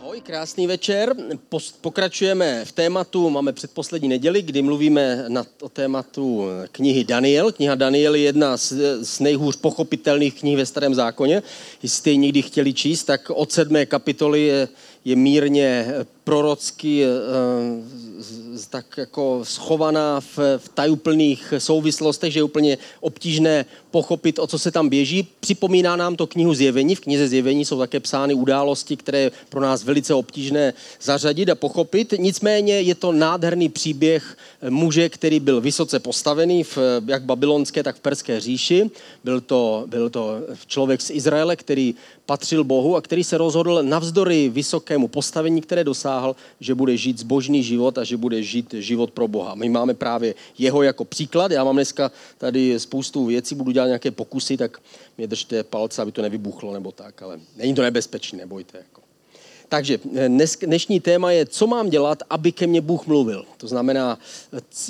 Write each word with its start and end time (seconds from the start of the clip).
Ahoj, 0.00 0.20
krásný 0.20 0.66
večer. 0.66 1.14
Pokračujeme 1.80 2.64
v 2.64 2.72
tématu, 2.72 3.30
máme 3.30 3.52
předposlední 3.52 4.08
neděli, 4.08 4.42
kdy 4.42 4.62
mluvíme 4.62 5.24
na, 5.28 5.46
o 5.62 5.68
tématu 5.68 6.44
knihy 6.72 7.04
Daniel. 7.04 7.52
Kniha 7.52 7.74
Daniel 7.74 8.14
je 8.14 8.22
jedna 8.22 8.56
z, 8.56 8.72
z 9.00 9.20
nejhůř 9.20 9.56
pochopitelných 9.56 10.40
knih 10.40 10.56
ve 10.56 10.66
Starém 10.66 10.94
zákoně. 10.94 11.42
Jestli 11.82 12.10
ji 12.10 12.16
někdy 12.16 12.42
chtěli 12.42 12.74
číst, 12.74 13.04
tak 13.04 13.30
od 13.30 13.52
sedmé 13.52 13.86
kapitoly 13.86 14.42
je, 14.42 14.68
je 15.04 15.16
mírně 15.16 15.94
prorocky 16.24 17.04
tak 18.66 18.98
jako 18.98 19.40
schovaná 19.42 20.20
v, 20.20 20.38
v 20.58 20.68
tajuplných 20.68 21.54
souvislostech, 21.58 22.32
že 22.32 22.38
je 22.38 22.44
úplně 22.44 22.78
obtížné 23.00 23.64
pochopit, 23.90 24.38
o 24.38 24.46
co 24.46 24.58
se 24.58 24.70
tam 24.70 24.88
běží. 24.88 25.28
Připomíná 25.40 25.96
nám 25.96 26.16
to 26.16 26.26
knihu 26.26 26.54
Zjevení. 26.54 26.94
V 26.94 27.00
knize 27.00 27.28
Zjevení 27.28 27.64
jsou 27.64 27.78
také 27.78 28.00
psány 28.00 28.34
události, 28.34 28.96
které 28.96 29.18
je 29.18 29.32
pro 29.48 29.60
nás 29.60 29.84
velice 29.84 30.14
obtížné 30.14 30.74
zařadit 31.02 31.48
a 31.48 31.54
pochopit. 31.54 32.14
Nicméně 32.18 32.80
je 32.80 32.94
to 32.94 33.12
nádherný 33.12 33.68
příběh 33.68 34.36
muže, 34.68 35.08
který 35.08 35.40
byl 35.40 35.60
vysoce 35.60 35.98
postavený 35.98 36.64
v 36.64 36.78
jak 37.06 37.22
babylonské, 37.22 37.82
tak 37.82 37.96
v 37.96 38.00
perské 38.00 38.40
říši. 38.40 38.90
Byl 39.24 39.40
to, 39.40 39.84
byl 39.86 40.10
to 40.10 40.40
člověk 40.66 41.00
z 41.00 41.10
Izraele, 41.10 41.56
který 41.56 41.94
patřil 42.26 42.64
Bohu 42.64 42.96
a 42.96 43.00
který 43.00 43.24
se 43.24 43.38
rozhodl 43.38 43.82
navzdory 43.82 44.48
vysokému 44.48 45.08
postavení, 45.08 45.60
které 45.60 45.84
dosáhl, 45.84 46.36
že 46.60 46.74
bude 46.74 46.96
žít 46.96 47.18
zbožný 47.18 47.62
život 47.62 47.98
a 47.98 48.04
že 48.04 48.16
bude 48.16 48.42
žít 48.42 48.49
život 48.78 49.10
pro 49.10 49.28
Boha. 49.28 49.54
My 49.54 49.68
máme 49.68 49.94
právě 49.94 50.34
jeho 50.58 50.82
jako 50.82 51.04
příklad. 51.04 51.50
Já 51.50 51.64
mám 51.64 51.76
dneska 51.76 52.10
tady 52.38 52.80
spoustu 52.80 53.26
věcí, 53.26 53.54
budu 53.54 53.70
dělat 53.70 53.86
nějaké 53.86 54.10
pokusy, 54.10 54.56
tak 54.56 54.78
mě 55.18 55.26
držte 55.26 55.62
palce, 55.62 56.02
aby 56.02 56.12
to 56.12 56.22
nevybuchlo 56.22 56.72
nebo 56.72 56.92
tak, 56.92 57.22
ale 57.22 57.40
není 57.56 57.74
to 57.74 57.82
nebezpečné, 57.82 58.38
nebojte. 58.38 58.78
Jako. 58.78 59.09
Takže 59.70 59.98
eh, 60.14 60.28
dnes, 60.28 60.56
dnešní 60.56 61.00
téma 61.00 61.30
je, 61.30 61.46
co 61.46 61.66
mám 61.66 61.90
dělat, 61.90 62.22
aby 62.30 62.52
ke 62.52 62.66
mně 62.66 62.80
Bůh 62.80 63.06
mluvil. 63.06 63.44
To 63.56 63.68
znamená, 63.68 64.18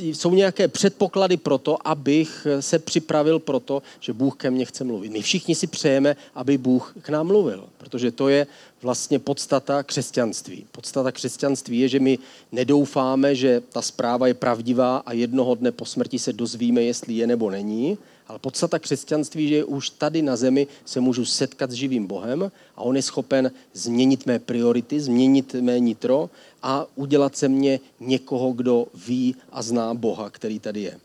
jsou 0.01 0.35
nějaké 0.35 0.69
předpoklady 0.69 1.37
pro 1.37 1.59
to, 1.59 1.89
abych 1.89 2.47
se 2.61 2.79
připravil 2.79 3.39
pro 3.39 3.61
to, 3.61 3.83
že 4.01 4.13
Bůh 4.13 4.37
ke 4.37 4.51
mně 4.51 4.65
chce 4.65 4.85
mluvit. 4.85 5.13
My 5.13 5.23
všichni 5.23 5.55
si 5.55 5.67
přejeme, 5.67 6.17
aby 6.35 6.59
Bůh 6.59 6.95
k 7.03 7.09
nám 7.09 7.27
mluvil, 7.27 7.65
protože 7.79 8.11
to 8.11 8.29
je 8.29 8.47
vlastně 8.83 9.19
podstata 9.19 9.83
křesťanství. 9.83 10.67
Podstata 10.73 11.13
křesťanství 11.13 11.81
je, 11.81 11.89
že 11.89 12.01
my 12.01 12.19
nedoufáme, 12.53 13.35
že 13.35 13.63
ta 13.73 13.83
zpráva 13.83 14.27
je 14.27 14.35
pravdivá 14.35 14.97
a 14.97 15.13
jednoho 15.13 15.55
dne 15.55 15.73
po 15.73 15.85
smrti 15.85 16.19
se 16.19 16.33
dozvíme, 16.33 16.83
jestli 16.83 17.15
je 17.15 17.27
nebo 17.27 17.51
není, 17.51 17.99
ale 18.31 18.39
podstata 18.39 18.79
křesťanství, 18.79 19.49
že 19.49 19.65
už 19.65 19.91
tady 19.91 20.23
na 20.23 20.37
zemi 20.37 20.67
se 20.85 21.01
můžu 21.01 21.25
setkat 21.25 21.71
s 21.71 21.75
živým 21.75 22.07
Bohem 22.07 22.53
a 22.77 22.81
on 22.83 22.97
je 22.97 23.03
schopen 23.03 23.51
změnit 23.75 24.27
mé 24.27 24.39
priority, 24.39 25.01
změnit 25.01 25.55
mé 25.55 25.79
nitro 25.79 26.31
a 26.63 26.87
udělat 26.95 27.37
se 27.37 27.49
mě 27.49 27.81
někoho, 28.01 28.53
kdo 28.53 28.87
ví 29.07 29.37
a 29.53 29.63
zná 29.63 29.95
Boha, 29.95 30.31
který 30.31 30.59
tady 30.59 30.81
je. 30.81 31.01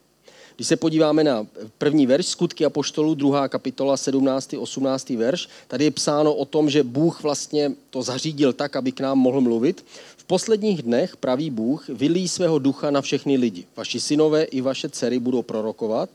Když 0.56 0.68
se 0.68 0.76
podíváme 0.76 1.24
na 1.24 1.48
první 1.78 2.08
verš, 2.08 2.26
skutky 2.26 2.66
apoštolů, 2.66 3.16
druhá 3.16 3.48
kapitola, 3.48 3.98
17. 3.98 4.54
18. 4.54 5.10
verš, 5.10 5.50
tady 5.68 5.84
je 5.84 5.92
psáno 5.92 6.34
o 6.34 6.46
tom, 6.46 6.70
že 6.70 6.84
Bůh 6.84 7.24
vlastně 7.24 7.72
to 7.90 8.02
zařídil 8.02 8.54
tak, 8.54 8.76
aby 8.76 8.92
k 8.92 9.00
nám 9.00 9.18
mohl 9.18 9.42
mluvit 9.42 9.86
posledních 10.28 10.82
dnech, 10.82 11.18
pravý 11.18 11.50
Bůh, 11.50 11.90
vylí 11.90 12.28
svého 12.28 12.60
ducha 12.60 12.92
na 12.92 13.02
všechny 13.02 13.38
lidi. 13.38 13.66
Vaši 13.78 14.00
synové 14.00 14.44
i 14.44 14.62
vaše 14.62 14.90
dcery 14.90 15.20
budou 15.20 15.42
prorokovat, 15.42 16.10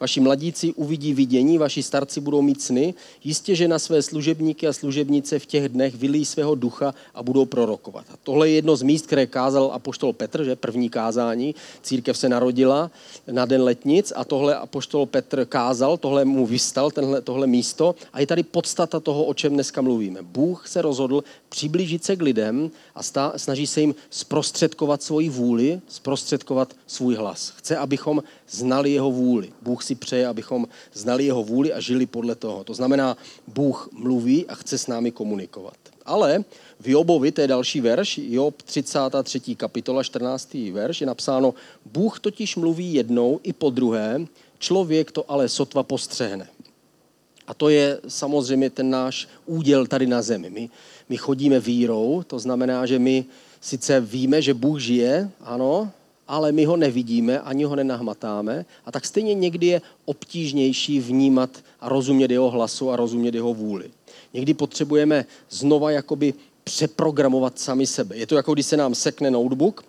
vaši 0.00 0.20
mladíci 0.20 0.72
uvidí 0.72 1.14
vidění, 1.14 1.58
vaši 1.58 1.82
starci 1.82 2.20
budou 2.20 2.42
mít 2.42 2.62
sny. 2.62 2.94
Jistě, 3.24 3.54
že 3.54 3.68
na 3.68 3.78
své 3.78 4.02
služebníky 4.02 4.66
a 4.66 4.72
služebnice 4.72 5.38
v 5.38 5.46
těch 5.46 5.68
dnech 5.68 5.94
vylí 5.94 6.24
svého 6.24 6.54
ducha 6.54 6.94
a 7.14 7.22
budou 7.22 7.44
prorokovat. 7.44 8.04
A 8.12 8.14
tohle 8.22 8.48
je 8.48 8.54
jedno 8.54 8.76
z 8.76 8.82
míst, 8.82 9.06
které 9.06 9.26
kázal 9.26 9.70
apoštol 9.72 10.12
Petr, 10.12 10.44
že 10.44 10.56
první 10.56 10.90
kázání. 10.90 11.54
Církev 11.82 12.18
se 12.18 12.28
narodila 12.28 12.90
na 13.30 13.46
den 13.46 13.62
letnic 13.62 14.12
a 14.16 14.24
tohle 14.24 14.54
apoštol 14.54 15.06
Petr 15.06 15.44
kázal, 15.44 15.96
tohle 15.96 16.24
mu 16.24 16.46
vystal, 16.46 16.90
tenhle, 16.90 17.22
tohle 17.22 17.46
místo. 17.46 17.94
A 18.12 18.20
je 18.20 18.26
tady 18.26 18.42
podstata 18.42 19.00
toho, 19.00 19.24
o 19.24 19.34
čem 19.34 19.54
dneska 19.54 19.82
mluvíme. 19.82 20.22
Bůh 20.22 20.68
se 20.68 20.82
rozhodl 20.82 21.24
přiblížit 21.48 22.04
se 22.04 22.16
k 22.16 22.22
lidem 22.22 22.70
a 22.94 23.02
stá, 23.02 23.32
snaží 23.56 23.66
se 23.66 23.80
jim 23.80 23.94
zprostředkovat 24.10 25.02
svoji 25.02 25.28
vůli, 25.28 25.80
zprostředkovat 25.88 26.76
svůj 26.86 27.14
hlas. 27.14 27.52
Chce, 27.56 27.76
abychom 27.76 28.22
znali 28.50 28.92
jeho 28.92 29.10
vůli. 29.10 29.52
Bůh 29.62 29.84
si 29.84 29.94
přeje, 29.94 30.26
abychom 30.26 30.68
znali 30.92 31.24
jeho 31.24 31.42
vůli 31.42 31.72
a 31.72 31.80
žili 31.80 32.06
podle 32.06 32.34
toho. 32.34 32.64
To 32.64 32.74
znamená, 32.74 33.16
Bůh 33.46 33.88
mluví 33.92 34.46
a 34.46 34.54
chce 34.54 34.78
s 34.78 34.86
námi 34.86 35.10
komunikovat. 35.10 35.76
Ale 36.04 36.44
v 36.80 36.88
Jobovi, 36.88 37.32
to 37.32 37.40
je 37.40 37.46
další 37.48 37.80
verš, 37.80 38.20
Job 38.28 38.62
33. 38.62 39.54
kapitola, 39.56 40.02
14. 40.02 40.54
verš, 40.72 41.00
je 41.00 41.06
napsáno, 41.06 41.54
Bůh 41.84 42.20
totiž 42.20 42.56
mluví 42.56 42.94
jednou 42.94 43.40
i 43.42 43.52
po 43.52 43.70
druhé, 43.70 44.20
člověk 44.58 45.12
to 45.12 45.24
ale 45.30 45.48
sotva 45.48 45.82
postřehne. 45.82 46.48
A 47.46 47.54
to 47.54 47.68
je 47.68 48.00
samozřejmě 48.08 48.70
ten 48.70 48.90
náš 48.90 49.28
úděl 49.46 49.86
tady 49.86 50.06
na 50.06 50.22
zemi. 50.22 50.50
My, 50.50 50.70
my 51.08 51.16
chodíme 51.16 51.60
vírou, 51.60 52.22
to 52.26 52.38
znamená, 52.38 52.86
že 52.86 52.98
my 52.98 53.24
sice 53.60 54.00
víme, 54.00 54.42
že 54.42 54.54
Bůh 54.54 54.80
žije, 54.80 55.30
ano, 55.40 55.90
ale 56.28 56.52
my 56.52 56.64
ho 56.64 56.76
nevidíme, 56.76 57.40
ani 57.40 57.64
ho 57.64 57.76
nenahmatáme. 57.76 58.64
A 58.86 58.92
tak 58.92 59.06
stejně 59.06 59.34
někdy 59.34 59.66
je 59.66 59.82
obtížnější 60.04 61.00
vnímat 61.00 61.50
a 61.80 61.88
rozumět 61.88 62.30
jeho 62.30 62.50
hlasu 62.50 62.90
a 62.90 62.96
rozumět 62.96 63.34
jeho 63.34 63.54
vůli. 63.54 63.90
Někdy 64.34 64.54
potřebujeme 64.54 65.24
znova 65.50 65.90
jakoby 65.90 66.34
přeprogramovat 66.64 67.58
sami 67.58 67.86
sebe. 67.86 68.16
Je 68.16 68.26
to 68.26 68.36
jako 68.36 68.54
když 68.54 68.66
se 68.66 68.76
nám 68.76 68.94
sekne 68.94 69.30
notebook 69.30 69.84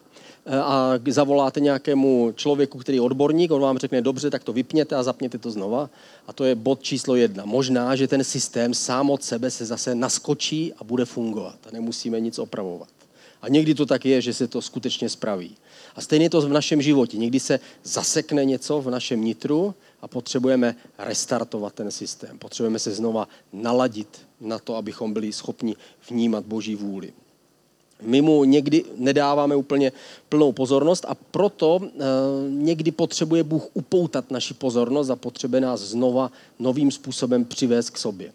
a 0.61 0.93
zavoláte 1.09 1.59
nějakému 1.59 2.33
člověku, 2.35 2.77
který 2.77 2.97
je 2.97 3.01
odborník, 3.01 3.51
on 3.51 3.61
vám 3.61 3.77
řekne, 3.77 4.01
dobře, 4.01 4.29
tak 4.29 4.43
to 4.43 4.53
vypněte 4.53 4.95
a 4.95 5.03
zapněte 5.03 5.37
to 5.37 5.51
znova. 5.51 5.89
A 6.27 6.33
to 6.33 6.43
je 6.43 6.55
bod 6.55 6.83
číslo 6.83 7.15
jedna. 7.15 7.45
Možná, 7.45 7.95
že 7.95 8.07
ten 8.07 8.23
systém 8.23 8.73
sám 8.73 9.09
od 9.09 9.23
sebe 9.23 9.51
se 9.51 9.65
zase 9.65 9.95
naskočí 9.95 10.73
a 10.73 10.83
bude 10.83 11.05
fungovat 11.05 11.57
a 11.67 11.71
nemusíme 11.71 12.19
nic 12.19 12.39
opravovat. 12.39 12.96
A 13.41 13.49
někdy 13.49 13.75
to 13.75 13.85
tak 13.85 14.05
je, 14.05 14.21
že 14.21 14.33
se 14.33 14.47
to 14.47 14.61
skutečně 14.61 15.09
spraví. 15.09 15.55
A 15.95 16.01
stejně 16.01 16.29
to 16.29 16.41
v 16.41 16.49
našem 16.49 16.81
životě. 16.81 17.17
Někdy 17.17 17.39
se 17.39 17.59
zasekne 17.83 18.45
něco 18.45 18.81
v 18.81 18.89
našem 18.89 19.23
nitru 19.23 19.75
a 20.01 20.07
potřebujeme 20.07 20.75
restartovat 20.97 21.73
ten 21.73 21.91
systém. 21.91 22.39
Potřebujeme 22.39 22.79
se 22.79 22.91
znova 22.91 23.27
naladit 23.53 24.21
na 24.41 24.59
to, 24.59 24.75
abychom 24.75 25.13
byli 25.13 25.33
schopni 25.33 25.75
vnímat 26.09 26.45
Boží 26.45 26.75
vůli. 26.75 27.13
My 28.01 28.21
mu 28.21 28.43
někdy 28.43 28.83
nedáváme 28.97 29.55
úplně 29.55 29.91
plnou 30.29 30.51
pozornost 30.51 31.05
a 31.07 31.15
proto 31.15 31.79
e, 31.83 31.89
někdy 32.49 32.91
potřebuje 32.91 33.43
Bůh 33.43 33.67
upoutat 33.73 34.31
naši 34.31 34.53
pozornost 34.53 35.09
a 35.09 35.15
potřebuje 35.15 35.61
nás 35.61 35.81
znova 35.81 36.31
novým 36.59 36.91
způsobem 36.91 37.45
přivést 37.45 37.89
k 37.89 37.97
sobě. 37.97 38.31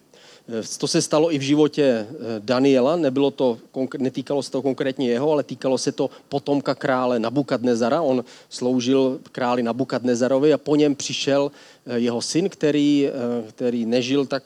Eh, 0.48 0.78
to 0.78 0.88
se 0.88 1.02
stalo 1.02 1.34
i 1.34 1.38
v 1.38 1.42
životě 1.42 1.82
eh, 1.82 2.06
Daniela, 2.38 2.96
nebylo 2.96 3.30
to, 3.30 3.58
netýkalo 3.98 4.42
se 4.42 4.50
to 4.50 4.62
konkrétně 4.62 5.08
jeho, 5.08 5.32
ale 5.32 5.42
týkalo 5.42 5.78
se 5.78 5.92
to 5.92 6.10
potomka 6.28 6.74
krále 6.74 7.18
Nabukadnezara. 7.18 8.02
On 8.02 8.24
sloužil 8.48 9.20
králi 9.32 9.62
Nabukadnezarovi 9.62 10.52
a 10.52 10.58
po 10.58 10.76
něm 10.76 10.94
přišel 10.94 11.52
eh, 11.86 11.98
jeho 11.98 12.22
syn, 12.22 12.48
který, 12.48 13.08
který 13.48 13.86
nežil 13.86 14.26
tak, 14.26 14.42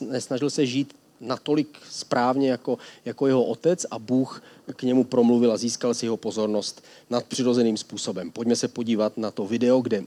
nesnažil 0.00 0.50
se 0.50 0.66
žít 0.66 0.94
natolik 1.20 1.78
správně 1.90 2.50
jako, 2.50 2.78
jako 3.04 3.26
jeho 3.26 3.44
otec 3.44 3.86
a 3.90 3.98
Bůh 3.98 4.42
k 4.76 4.82
němu 4.82 5.04
promluvil 5.04 5.52
a 5.52 5.56
získal 5.56 5.94
si 5.94 6.06
jeho 6.06 6.16
pozornost 6.16 6.84
nadpřirozeným 7.10 7.76
způsobem. 7.76 8.30
Pojďme 8.30 8.56
se 8.56 8.68
podívat 8.68 9.18
na 9.18 9.30
to 9.30 9.46
video, 9.46 9.80
kde 9.80 10.04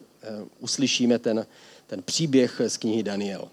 uslyšíme 0.59 1.19
ten, 1.19 1.45
ten 1.87 2.03
příběh 2.03 2.61
z 2.67 2.77
knihy 2.77 3.03
Daniel. 3.03 3.47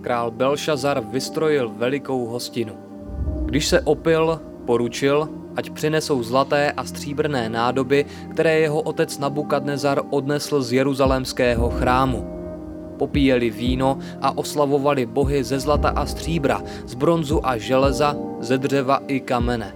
Král 0.00 0.30
Belšazar 0.30 1.04
vystrojil 1.10 1.68
velikou 1.76 2.26
hostinu. 2.26 2.72
Když 3.44 3.66
se 3.66 3.80
opil, 3.80 4.40
poručil, 4.64 5.28
ať 5.56 5.70
přinesou 5.70 6.22
zlaté 6.22 6.72
a 6.72 6.84
stříbrné 6.84 7.48
nádoby, 7.48 8.04
které 8.30 8.60
jeho 8.60 8.80
otec 8.80 9.18
Nabukadnezar 9.18 10.02
odnesl 10.10 10.62
z 10.62 10.72
jeruzalémského 10.72 11.70
chrámu. 11.70 12.26
Popíjeli 12.98 13.50
víno 13.50 13.98
a 14.22 14.38
oslavovali 14.38 15.06
bohy 15.06 15.44
ze 15.44 15.60
zlata 15.60 15.88
a 15.88 16.06
stříbra, 16.06 16.62
z 16.86 16.94
bronzu 16.94 17.46
a 17.46 17.56
železa, 17.56 18.16
ze 18.40 18.58
dřeva 18.58 19.00
i 19.06 19.20
kamene. 19.20 19.74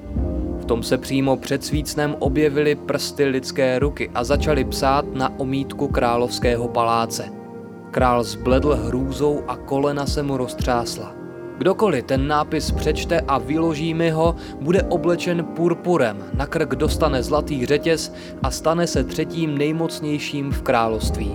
V 0.58 0.64
tom 0.64 0.82
se 0.82 0.98
přímo 0.98 1.36
před 1.36 1.64
svícnem 1.64 2.16
objevily 2.19 2.74
prsty 2.74 3.24
lidské 3.24 3.78
ruky 3.78 4.10
a 4.14 4.24
začali 4.24 4.64
psát 4.64 5.04
na 5.14 5.38
omítku 5.38 5.88
královského 5.88 6.69
paláce– 6.69 7.32
Král 7.92 8.24
zbledl 8.24 8.74
hrůzou 8.74 9.42
a 9.48 9.56
kolena 9.56 10.06
se 10.06 10.22
mu 10.22 10.36
roztřásla. 10.36 11.14
Kdokoliv 11.58 12.04
ten 12.04 12.28
nápis 12.28 12.70
přečte 12.70 13.20
a 13.20 13.38
vyloží 13.38 13.94
mi 13.94 14.10
ho, 14.10 14.36
bude 14.60 14.82
oblečen 14.82 15.44
purpurem, 15.44 16.24
na 16.34 16.46
krk 16.46 16.74
dostane 16.74 17.22
zlatý 17.22 17.66
řetěz 17.66 18.14
a 18.42 18.50
stane 18.50 18.86
se 18.86 19.04
třetím 19.04 19.58
nejmocnějším 19.58 20.50
v 20.50 20.62
království. 20.62 21.32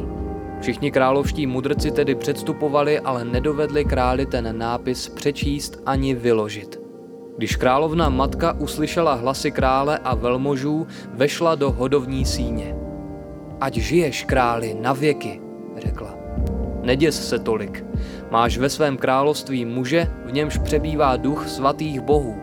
Všichni 0.61 0.91
královští 0.91 1.47
mudrci 1.47 1.91
tedy 1.91 2.15
předstupovali, 2.15 2.99
ale 2.99 3.25
nedovedli 3.25 3.85
králi 3.85 4.25
ten 4.25 4.57
nápis 4.57 5.09
přečíst 5.09 5.81
ani 5.85 6.15
vyložit. 6.15 6.81
Když 7.37 7.55
královna 7.55 8.09
matka 8.09 8.53
uslyšela 8.53 9.13
hlasy 9.13 9.51
krále 9.51 9.97
a 9.97 10.15
velmožů, 10.15 10.87
vešla 11.13 11.55
do 11.55 11.71
hodovní 11.71 12.25
síně. 12.25 12.75
Ať 13.61 13.73
žiješ, 13.77 14.23
králi, 14.23 14.77
na 14.81 14.93
věky, 14.93 15.41
řekla. 15.77 16.26
Neděs 16.87 17.29
se 17.29 17.39
tolik. 17.39 17.85
Máš 18.31 18.57
ve 18.57 18.69
svém 18.69 18.97
království 18.97 19.65
muže, 19.65 20.07
v 20.25 20.33
němž 20.33 20.57
přebývá 20.57 21.17
duch 21.17 21.47
svatých 21.47 22.01
bohů. 22.01 22.35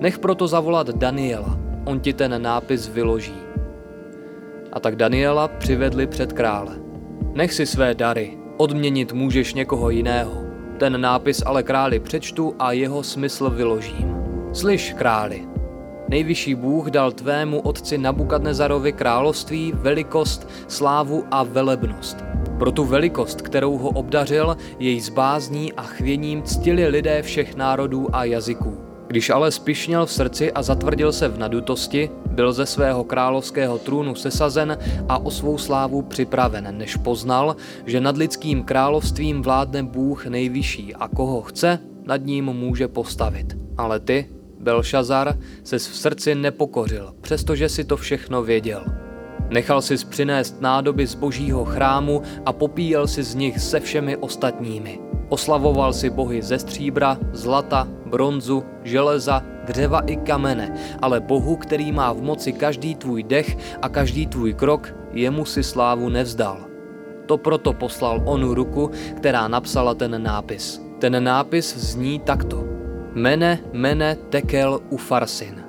Nech 0.00 0.18
proto 0.18 0.48
zavolat 0.48 0.90
Daniela, 0.90 1.58
on 1.84 2.00
ti 2.00 2.12
ten 2.12 2.42
nápis 2.42 2.88
vyloží. 2.88 3.38
A 4.72 4.80
tak 4.80 4.96
Daniela 4.96 5.48
přivedli 5.48 6.06
před 6.06 6.32
krále. 6.32 6.76
Nech 7.34 7.52
si 7.52 7.66
své 7.66 7.94
dary, 7.94 8.38
odměnit 8.56 9.12
můžeš 9.12 9.54
někoho 9.54 9.90
jiného. 9.90 10.42
Ten 10.78 11.00
nápis 11.00 11.42
ale 11.46 11.62
králi 11.62 12.00
přečtu 12.00 12.54
a 12.58 12.72
jeho 12.72 13.02
smysl 13.02 13.50
vyložím. 13.50 14.16
Slyš, 14.52 14.92
králi, 14.92 15.42
nejvyšší 16.08 16.54
Bůh 16.54 16.90
dal 16.90 17.12
tvému 17.12 17.60
otci 17.60 17.98
Nabukadnezarovi 17.98 18.92
království, 18.92 19.72
velikost, 19.74 20.48
slávu 20.68 21.24
a 21.30 21.42
velebnost. 21.42 22.31
Pro 22.58 22.72
tu 22.72 22.84
velikost, 22.84 23.42
kterou 23.42 23.78
ho 23.78 23.88
obdařil, 23.88 24.56
jej 24.78 25.00
zbázní 25.00 25.72
a 25.72 25.82
chvěním 25.82 26.42
ctili 26.42 26.88
lidé 26.88 27.22
všech 27.22 27.56
národů 27.56 28.08
a 28.12 28.24
jazyků. 28.24 28.78
Když 29.06 29.30
ale 29.30 29.50
spišněl 29.50 30.06
v 30.06 30.12
srdci 30.12 30.52
a 30.52 30.62
zatvrdil 30.62 31.12
se 31.12 31.28
v 31.28 31.38
nadutosti, 31.38 32.10
byl 32.26 32.52
ze 32.52 32.66
svého 32.66 33.04
královského 33.04 33.78
trůnu 33.78 34.14
sesazen 34.14 34.78
a 35.08 35.18
o 35.18 35.30
svou 35.30 35.58
slávu 35.58 36.02
připraven, 36.02 36.78
než 36.78 36.96
poznal, 36.96 37.56
že 37.86 38.00
nad 38.00 38.16
lidským 38.16 38.62
královstvím 38.62 39.42
vládne 39.42 39.82
Bůh 39.82 40.26
nejvyšší 40.26 40.94
a 40.94 41.08
koho 41.08 41.42
chce, 41.42 41.78
nad 42.06 42.24
ním 42.24 42.44
může 42.44 42.88
postavit. 42.88 43.56
Ale 43.78 44.00
ty, 44.00 44.26
Belšazar, 44.60 45.38
se 45.64 45.78
v 45.78 45.82
srdci 45.82 46.34
nepokořil, 46.34 47.14
přestože 47.20 47.68
si 47.68 47.84
to 47.84 47.96
všechno 47.96 48.42
věděl. 48.42 49.01
Nechal 49.52 49.82
si 49.82 49.96
přinést 50.06 50.60
nádoby 50.60 51.06
z 51.06 51.14
božího 51.14 51.64
chrámu 51.64 52.22
a 52.46 52.52
popíjel 52.52 53.06
si 53.06 53.22
z 53.22 53.34
nich 53.34 53.60
se 53.60 53.80
všemi 53.80 54.16
ostatními. 54.16 55.00
Oslavoval 55.28 55.92
si 55.92 56.10
bohy 56.10 56.42
ze 56.42 56.58
stříbra, 56.58 57.18
zlata, 57.32 57.88
bronzu, 58.06 58.64
železa, 58.84 59.42
dřeva 59.64 60.00
i 60.00 60.16
kamene, 60.16 60.74
ale 61.02 61.20
Bohu, 61.20 61.56
který 61.56 61.92
má 61.92 62.12
v 62.12 62.22
moci 62.22 62.52
každý 62.52 62.94
tvůj 62.94 63.22
dech 63.22 63.56
a 63.82 63.88
každý 63.88 64.26
tvůj 64.26 64.54
krok, 64.54 64.94
jemu 65.12 65.44
si 65.44 65.62
slávu 65.62 66.08
nevzdal. 66.08 66.58
To 67.26 67.38
proto 67.38 67.72
poslal 67.72 68.22
onu 68.24 68.54
ruku, 68.54 68.90
která 69.16 69.48
napsala 69.48 69.94
ten 69.94 70.22
nápis. 70.22 70.80
Ten 70.98 71.24
nápis 71.24 71.76
zní 71.76 72.18
takto. 72.18 72.64
Mene, 73.14 73.58
mene, 73.72 74.16
tekel, 74.16 74.80
ufarsin. 74.90 75.64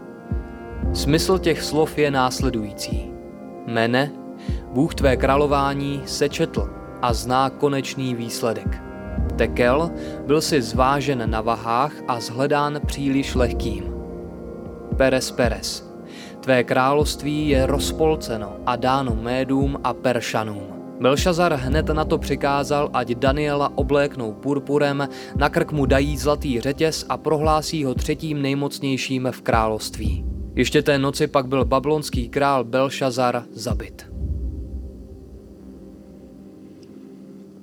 Smysl 0.93 1.39
těch 1.39 1.61
slov 1.61 1.97
je 1.97 2.11
následující. 2.11 3.12
Mene, 3.67 4.11
Bůh 4.73 4.95
tvé 4.95 5.17
králování 5.17 6.01
sečetl 6.05 6.69
a 7.01 7.13
zná 7.13 7.49
konečný 7.49 8.15
výsledek. 8.15 8.81
Tekel 9.35 9.91
byl 10.25 10.41
si 10.41 10.61
zvážen 10.61 11.29
na 11.29 11.41
vahách 11.41 11.93
a 12.07 12.19
zhledán 12.19 12.79
příliš 12.85 13.35
lehkým. 13.35 13.93
Peres 14.97 15.31
Peres, 15.31 15.93
tvé 16.39 16.63
království 16.63 17.49
je 17.49 17.65
rozpolceno 17.65 18.55
a 18.65 18.75
dáno 18.75 19.15
médům 19.15 19.79
a 19.83 19.93
peršanům. 19.93 20.63
Belšazar 20.99 21.53
hned 21.53 21.89
na 21.89 22.05
to 22.05 22.17
přikázal, 22.17 22.89
ať 22.93 23.07
Daniela 23.07 23.71
obléknou 23.75 24.33
purpurem, 24.33 25.09
na 25.35 25.49
krk 25.49 25.71
mu 25.71 25.85
dají 25.85 26.17
zlatý 26.17 26.59
řetěz 26.59 27.05
a 27.09 27.17
prohlásí 27.17 27.83
ho 27.83 27.93
třetím 27.93 28.41
nejmocnějším 28.41 29.27
v 29.31 29.41
království. 29.41 30.32
Ještě 30.55 30.81
té 30.81 30.97
noci 30.97 31.27
pak 31.27 31.47
byl 31.47 31.65
babylonský 31.65 32.29
král 32.29 32.63
Belšazar 32.63 33.45
zabit. 33.53 34.05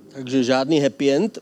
Takže 0.09 0.45
žádný 0.45 0.81
happy 0.81 1.13
end. 1.13 1.39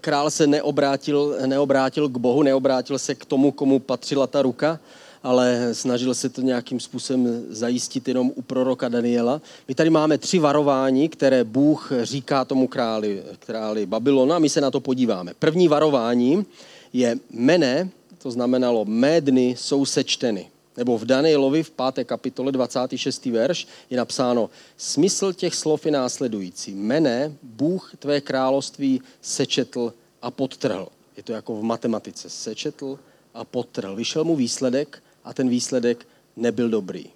Král 0.00 0.30
se 0.30 0.46
neobrátil, 0.46 1.36
neobrátil 1.46 2.08
k 2.08 2.18
Bohu, 2.18 2.42
neobrátil 2.42 2.98
se 2.98 3.14
k 3.14 3.24
tomu, 3.24 3.52
komu 3.52 3.78
patřila 3.78 4.26
ta 4.26 4.42
ruka, 4.42 4.80
ale 5.22 5.68
snažil 5.72 6.14
se 6.14 6.28
to 6.28 6.40
nějakým 6.40 6.80
způsobem 6.80 7.44
zajistit 7.48 8.08
jenom 8.08 8.32
u 8.34 8.42
proroka 8.42 8.88
Daniela. 8.88 9.40
My 9.68 9.74
tady 9.74 9.90
máme 9.90 10.18
tři 10.18 10.38
varování, 10.38 11.08
které 11.08 11.44
Bůh 11.44 11.92
říká 12.02 12.44
tomu 12.44 12.68
králi, 12.68 13.22
králi 13.38 13.86
Babylona. 13.86 14.38
My 14.38 14.48
se 14.48 14.60
na 14.60 14.70
to 14.70 14.80
podíváme. 14.80 15.32
První 15.38 15.68
varování 15.68 16.46
je 16.92 17.16
mene, 17.30 17.88
to 18.18 18.30
znamenalo 18.30 18.84
mé 18.84 19.20
dny 19.20 19.54
jsou 19.58 19.84
sečteny. 19.84 20.48
Nebo 20.78 20.98
v 20.98 21.04
Danielovi 21.04 21.62
v 21.62 21.70
5. 21.70 22.06
kapitole 22.06 22.52
26. 22.52 23.26
verš 23.26 23.66
je 23.90 23.98
napsáno, 23.98 24.50
smysl 24.76 25.32
těch 25.32 25.54
slov 25.54 25.86
je 25.86 25.92
následující. 25.92 26.74
Mene, 26.74 27.34
Bůh 27.42 27.92
tvé 27.98 28.20
království 28.20 29.02
sečetl 29.20 29.94
a 30.22 30.30
podtrhl. 30.30 30.88
Je 31.16 31.22
to 31.22 31.32
jako 31.32 31.56
v 31.56 31.62
matematice. 31.62 32.30
Sečetl 32.30 32.98
a 33.34 33.44
podtrhl. 33.44 33.96
Vyšel 33.96 34.24
mu 34.24 34.36
výsledek 34.36 35.02
a 35.24 35.34
ten 35.34 35.48
výsledek 35.48 36.06
nebyl 36.36 36.68
dobrý. 36.68 37.06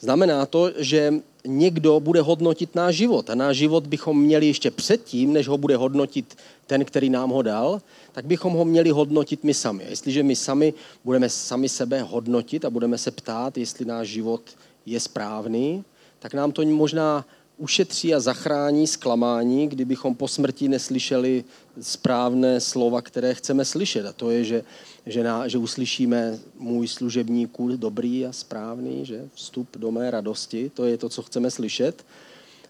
Znamená 0.00 0.46
to, 0.46 0.72
že 0.76 1.14
někdo 1.48 2.00
bude 2.00 2.20
hodnotit 2.20 2.74
náš 2.74 2.94
život 2.94 3.30
a 3.30 3.34
náš 3.34 3.56
život 3.56 3.86
bychom 3.86 4.22
měli 4.22 4.46
ještě 4.46 4.70
předtím, 4.70 5.32
než 5.32 5.48
ho 5.48 5.58
bude 5.58 5.76
hodnotit 5.76 6.36
ten, 6.66 6.84
který 6.84 7.10
nám 7.10 7.30
ho 7.30 7.42
dal, 7.42 7.82
tak 8.12 8.26
bychom 8.26 8.52
ho 8.52 8.64
měli 8.64 8.90
hodnotit 8.90 9.44
my 9.44 9.54
sami. 9.54 9.84
A 9.84 9.88
jestliže 9.88 10.22
my 10.22 10.36
sami 10.36 10.74
budeme 11.04 11.28
sami 11.28 11.68
sebe 11.68 12.02
hodnotit 12.02 12.64
a 12.64 12.70
budeme 12.70 12.98
se 12.98 13.10
ptát, 13.10 13.58
jestli 13.58 13.84
náš 13.84 14.08
život 14.08 14.42
je 14.86 15.00
správný, 15.00 15.84
tak 16.18 16.34
nám 16.34 16.52
to 16.52 16.62
možná 16.62 17.24
ušetří 17.58 18.14
a 18.14 18.20
zachrání 18.20 18.86
zklamání, 18.86 19.68
kdybychom 19.68 20.14
po 20.14 20.28
smrti 20.28 20.68
neslyšeli 20.68 21.44
správné 21.80 22.60
slova, 22.60 23.02
které 23.02 23.34
chceme 23.34 23.64
slyšet. 23.64 24.06
A 24.06 24.12
to 24.12 24.30
je, 24.30 24.44
že, 24.44 24.64
že, 25.08 25.24
na, 25.24 25.48
že 25.48 25.58
uslyšíme 25.58 26.38
můj 26.58 26.88
služebníku 26.88 27.76
dobrý 27.76 28.26
a 28.26 28.32
správný, 28.32 29.06
že 29.06 29.28
vstup 29.34 29.68
do 29.76 29.90
mé 29.90 30.10
radosti, 30.10 30.70
to 30.74 30.84
je 30.84 30.98
to, 30.98 31.08
co 31.08 31.22
chceme 31.22 31.50
slyšet. 31.50 32.04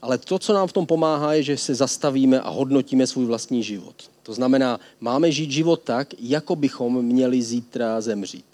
Ale 0.03 0.19
to, 0.19 0.39
co 0.39 0.53
nám 0.55 0.69
v 0.69 0.73
tom 0.73 0.87
pomáhá, 0.87 1.35
je, 1.35 1.43
že 1.43 1.57
se 1.57 1.75
zastavíme 1.75 2.41
a 2.41 2.49
hodnotíme 2.49 3.07
svůj 3.07 3.27
vlastní 3.27 3.63
život. 3.63 3.95
To 4.23 4.35
znamená, 4.35 4.81
máme 5.01 5.33
žít 5.33 5.51
život 5.51 5.81
tak, 5.85 6.09
jako 6.19 6.57
bychom 6.57 7.03
měli 7.03 7.43
zítra 7.43 8.01
zemřít. 8.01 8.45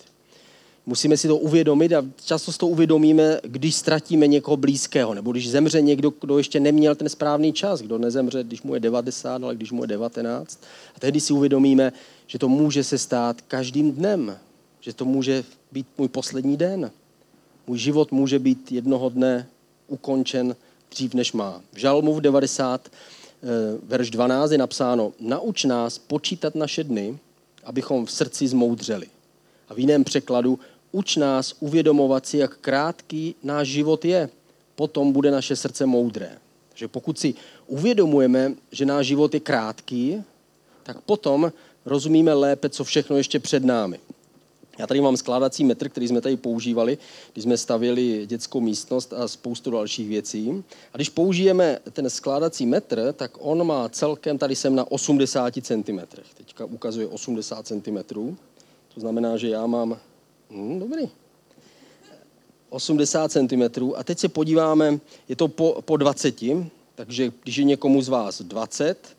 Musíme 0.87 1.17
si 1.17 1.29
to 1.29 1.37
uvědomit 1.37 1.93
a 1.93 2.05
často 2.25 2.53
si 2.53 2.59
to 2.59 2.67
uvědomíme, 2.67 3.41
když 3.43 3.75
ztratíme 3.75 4.27
někoho 4.27 4.57
blízkého, 4.57 5.15
nebo 5.15 5.33
když 5.33 5.51
zemře 5.51 5.81
někdo, 5.81 6.13
kdo 6.21 6.39
ještě 6.39 6.61
neměl 6.61 6.95
ten 6.95 7.09
správný 7.09 7.53
čas, 7.53 7.81
kdo 7.81 7.99
nezemře, 7.99 8.45
když 8.45 8.63
mu 8.63 8.75
je 8.75 8.81
90, 8.81 9.45
ale 9.45 9.55
když 9.55 9.73
mu 9.73 9.83
je 9.83 9.87
19. 9.87 10.61
A 10.97 11.01
tehdy 11.01 11.21
si 11.21 11.33
uvědomíme, 11.33 11.93
že 12.27 12.39
to 12.39 12.49
může 12.49 12.85
se 12.85 12.99
stát 12.99 13.41
každým 13.41 13.93
dnem, 13.93 14.39
že 14.81 14.93
to 14.93 15.05
může 15.05 15.45
být 15.73 15.87
můj 15.99 16.09
poslední 16.09 16.57
den. 16.57 16.91
Můj 17.67 17.79
život 17.79 18.13
může 18.13 18.39
být 18.39 18.73
jednoho 18.73 19.09
dne 19.09 19.47
ukončen 19.89 20.57
dřív, 20.91 21.15
než 21.15 21.33
má. 21.33 21.63
V 21.73 21.77
Žalmu 21.77 22.15
v 22.15 22.21
90, 22.21 22.89
eh, 22.89 23.47
verš 23.83 24.11
12 24.11 24.53
je 24.53 24.59
napsáno, 24.59 25.13
nauč 25.21 25.65
nás 25.65 25.99
počítat 25.99 26.55
naše 26.55 26.85
dny, 26.85 27.19
abychom 27.65 28.07
v 28.07 28.13
srdci 28.13 28.49
zmoudřeli. 28.49 29.07
A 29.69 29.75
v 29.75 29.79
jiném 29.79 30.05
překladu, 30.05 30.59
uč 30.93 31.17
nás 31.17 31.55
uvědomovat 31.61 32.27
si, 32.27 32.39
jak 32.39 32.57
krátký 32.59 33.35
náš 33.43 33.69
život 33.69 34.05
je. 34.05 34.29
Potom 34.75 35.13
bude 35.13 35.31
naše 35.31 35.57
srdce 35.57 35.87
moudré. 35.87 36.39
Takže 36.69 36.89
pokud 36.89 37.19
si 37.19 37.35
uvědomujeme, 37.67 38.55
že 38.73 38.87
náš 38.87 39.07
život 39.07 39.35
je 39.35 39.41
krátký, 39.41 40.23
tak 40.83 41.01
potom 41.01 41.53
rozumíme 41.87 42.33
lépe, 42.33 42.69
co 42.69 42.85
všechno 42.85 43.17
ještě 43.17 43.41
před 43.41 43.65
námi. 43.65 44.01
Já 44.79 44.87
tady 44.87 45.01
mám 45.01 45.17
skládací 45.17 45.65
metr, 45.65 45.89
který 45.89 46.09
jsme 46.09 46.21
tady 46.21 46.37
používali, 46.37 46.99
když 47.33 47.43
jsme 47.43 47.57
stavěli 47.57 48.27
dětskou 48.27 48.61
místnost 48.61 49.13
a 49.13 49.29
spoustu 49.29 49.71
dalších 49.71 50.09
věcí. 50.09 50.65
A 50.93 50.97
když 50.97 51.09
použijeme 51.09 51.79
ten 51.93 52.11
skládací 52.11 52.67
metr, 52.67 53.13
tak 53.13 53.31
on 53.39 53.67
má 53.67 53.89
celkem, 53.89 54.39
tady 54.39 54.57
jsem 54.57 54.75
na 54.75 54.91
80 54.91 55.55
cm. 55.63 56.01
Teďka 56.37 56.65
ukazuje 56.65 57.07
80 57.07 57.67
cm. 57.67 57.99
To 58.95 59.01
znamená, 59.01 59.37
že 59.37 59.49
já 59.49 59.67
mám, 59.67 59.99
hm, 60.51 60.79
dobrý, 60.79 61.09
80 62.71 63.33
cm. 63.33 63.93
A 63.97 64.05
teď 64.05 64.19
se 64.19 64.29
podíváme, 64.29 65.01
je 65.29 65.37
to 65.37 65.49
po, 65.49 65.83
po 65.85 65.97
20, 65.97 66.35
takže 66.95 67.33
když 67.43 67.57
je 67.57 67.65
někomu 67.65 68.03
z 68.03 68.09
vás 68.09 68.43
20, 68.43 68.99
tak 68.99 69.17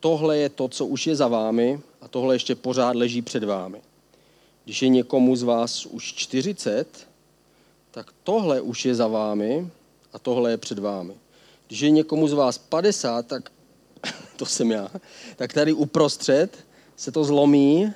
tohle 0.00 0.38
je 0.38 0.48
to, 0.48 0.68
co 0.68 0.86
už 0.86 1.06
je 1.06 1.16
za 1.16 1.28
vámi 1.28 1.80
a 2.00 2.08
tohle 2.08 2.34
ještě 2.34 2.54
pořád 2.54 2.96
leží 2.96 3.22
před 3.22 3.44
vámi. 3.44 3.80
Když 4.64 4.82
je 4.82 4.88
někomu 4.88 5.36
z 5.36 5.42
vás 5.42 5.86
už 5.86 6.14
40, 6.14 7.08
tak 7.90 8.12
tohle 8.24 8.60
už 8.60 8.84
je 8.84 8.94
za 8.94 9.06
vámi 9.06 9.70
a 10.12 10.18
tohle 10.18 10.50
je 10.50 10.56
před 10.56 10.78
vámi. 10.78 11.14
Když 11.66 11.80
je 11.80 11.90
někomu 11.90 12.28
z 12.28 12.32
vás 12.32 12.58
50, 12.58 13.26
tak 13.26 13.52
to 14.36 14.46
jsem 14.46 14.70
já, 14.70 14.90
tak 15.36 15.52
tady 15.52 15.72
uprostřed 15.72 16.58
se 16.96 17.12
to 17.12 17.24
zlomí 17.24 17.92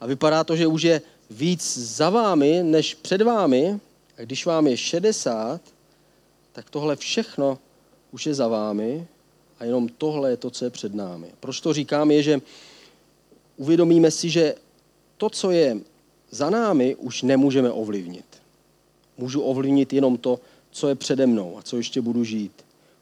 a 0.00 0.06
vypadá 0.06 0.44
to, 0.44 0.56
že 0.56 0.66
už 0.66 0.82
je 0.82 1.02
víc 1.30 1.78
za 1.78 2.10
vámi, 2.10 2.62
než 2.62 2.94
před 2.94 3.22
vámi. 3.22 3.80
A 4.18 4.22
když 4.22 4.46
vám 4.46 4.66
je 4.66 4.76
60, 4.76 5.60
tak 6.52 6.70
tohle 6.70 6.96
všechno 6.96 7.58
už 8.10 8.26
je 8.26 8.34
za 8.34 8.48
vámi 8.48 9.06
a 9.62 9.64
jenom 9.64 9.88
tohle 9.88 10.30
je 10.30 10.36
to, 10.36 10.50
co 10.50 10.64
je 10.64 10.70
před 10.70 10.94
námi. 10.94 11.26
Proč 11.40 11.60
to 11.60 11.72
říkám, 11.72 12.10
je, 12.10 12.22
že 12.22 12.40
uvědomíme 13.56 14.10
si, 14.10 14.30
že 14.30 14.54
to, 15.16 15.30
co 15.30 15.50
je 15.50 15.78
za 16.30 16.50
námi, 16.50 16.94
už 16.94 17.22
nemůžeme 17.22 17.70
ovlivnit. 17.70 18.24
Můžu 19.18 19.40
ovlivnit 19.40 19.92
jenom 19.92 20.18
to, 20.18 20.40
co 20.70 20.88
je 20.88 20.94
přede 20.94 21.26
mnou 21.26 21.58
a 21.58 21.62
co 21.62 21.76
ještě 21.76 22.00
budu 22.00 22.24
žít. 22.24 22.52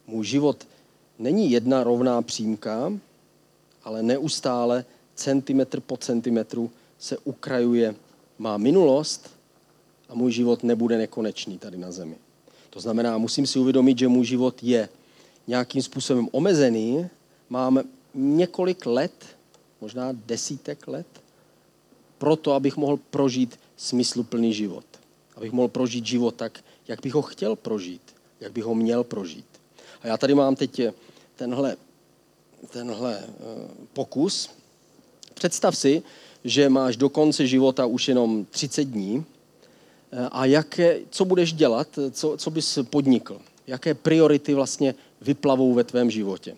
Můj 0.07 0.26
život 0.26 0.67
není 1.19 1.50
jedna 1.50 1.85
rovná 1.85 2.23
přímka, 2.23 2.93
ale 3.85 4.02
neustále 4.02 4.85
centimetr 5.14 5.81
po 5.81 5.97
centimetru 5.97 6.71
se 6.99 7.19
ukrajuje 7.19 7.95
má 8.38 8.57
minulost 8.57 9.31
a 10.09 10.14
můj 10.14 10.33
život 10.33 10.62
nebude 10.62 10.99
nekonečný 10.99 11.59
tady 11.59 11.79
na 11.79 11.93
zemi. 11.93 12.17
To 12.71 12.81
znamená, 12.81 13.19
musím 13.19 13.47
si 13.47 13.59
uvědomit, 13.59 13.99
že 13.99 14.09
můj 14.09 14.25
život 14.25 14.62
je 14.62 14.88
nějakým 15.47 15.83
způsobem 15.83 16.29
omezený. 16.33 17.09
Mám 17.49 17.83
několik 18.15 18.87
let, 18.87 19.37
možná 19.81 20.09
desítek 20.13 20.89
let, 20.89 21.07
proto, 22.19 22.53
abych 22.53 22.77
mohl 22.77 22.99
prožít 23.11 23.59
smysluplný 23.77 24.55
život. 24.55 24.85
Abych 25.37 25.53
mohl 25.53 25.69
prožít 25.69 26.07
život 26.07 26.35
tak, 26.35 26.65
jak 26.89 27.01
bych 27.03 27.15
ho 27.15 27.23
chtěl 27.23 27.57
prožít, 27.57 28.03
jak 28.41 28.53
bych 28.53 28.65
ho 28.65 28.75
měl 28.75 29.05
prožít. 29.05 29.47
A 30.03 30.07
já 30.07 30.17
tady 30.17 30.35
mám 30.35 30.57
teď 30.57 30.81
tenhle, 31.37 31.77
tenhle 32.71 33.19
eh, 33.19 33.35
pokus. 33.93 34.51
Představ 35.35 35.77
si, 35.77 36.03
že 36.45 36.69
máš 36.69 36.97
do 36.97 37.09
konce 37.09 37.47
života 37.47 37.87
už 37.87 38.09
jenom 38.09 38.45
30 38.51 38.85
dní 38.85 39.25
eh, 40.13 40.29
a 40.33 40.45
jaké, 40.45 41.01
co 41.11 41.25
budeš 41.25 41.53
dělat, 41.53 41.89
co, 42.11 42.37
co 42.37 42.51
bys 42.51 42.79
podnikl, 42.91 43.41
jaké 43.67 43.95
priority 43.95 44.55
vlastně 44.55 44.95
vyplavou 45.21 45.75
ve 45.75 45.85
tvém 45.85 46.11
životě. 46.11 46.57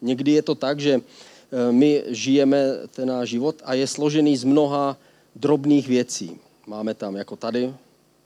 Někdy 0.00 0.32
je 0.32 0.42
to 0.42 0.54
tak, 0.54 0.80
že 0.80 1.00
eh, 1.00 1.72
my 1.72 2.04
žijeme 2.06 2.64
ten 2.90 3.08
náš 3.08 3.28
život 3.28 3.62
a 3.64 3.74
je 3.74 3.86
složený 3.86 4.36
z 4.36 4.44
mnoha 4.44 4.96
drobných 5.36 5.88
věcí. 5.88 6.40
Máme 6.66 6.94
tam, 6.94 7.16
jako 7.16 7.36
tady, 7.36 7.74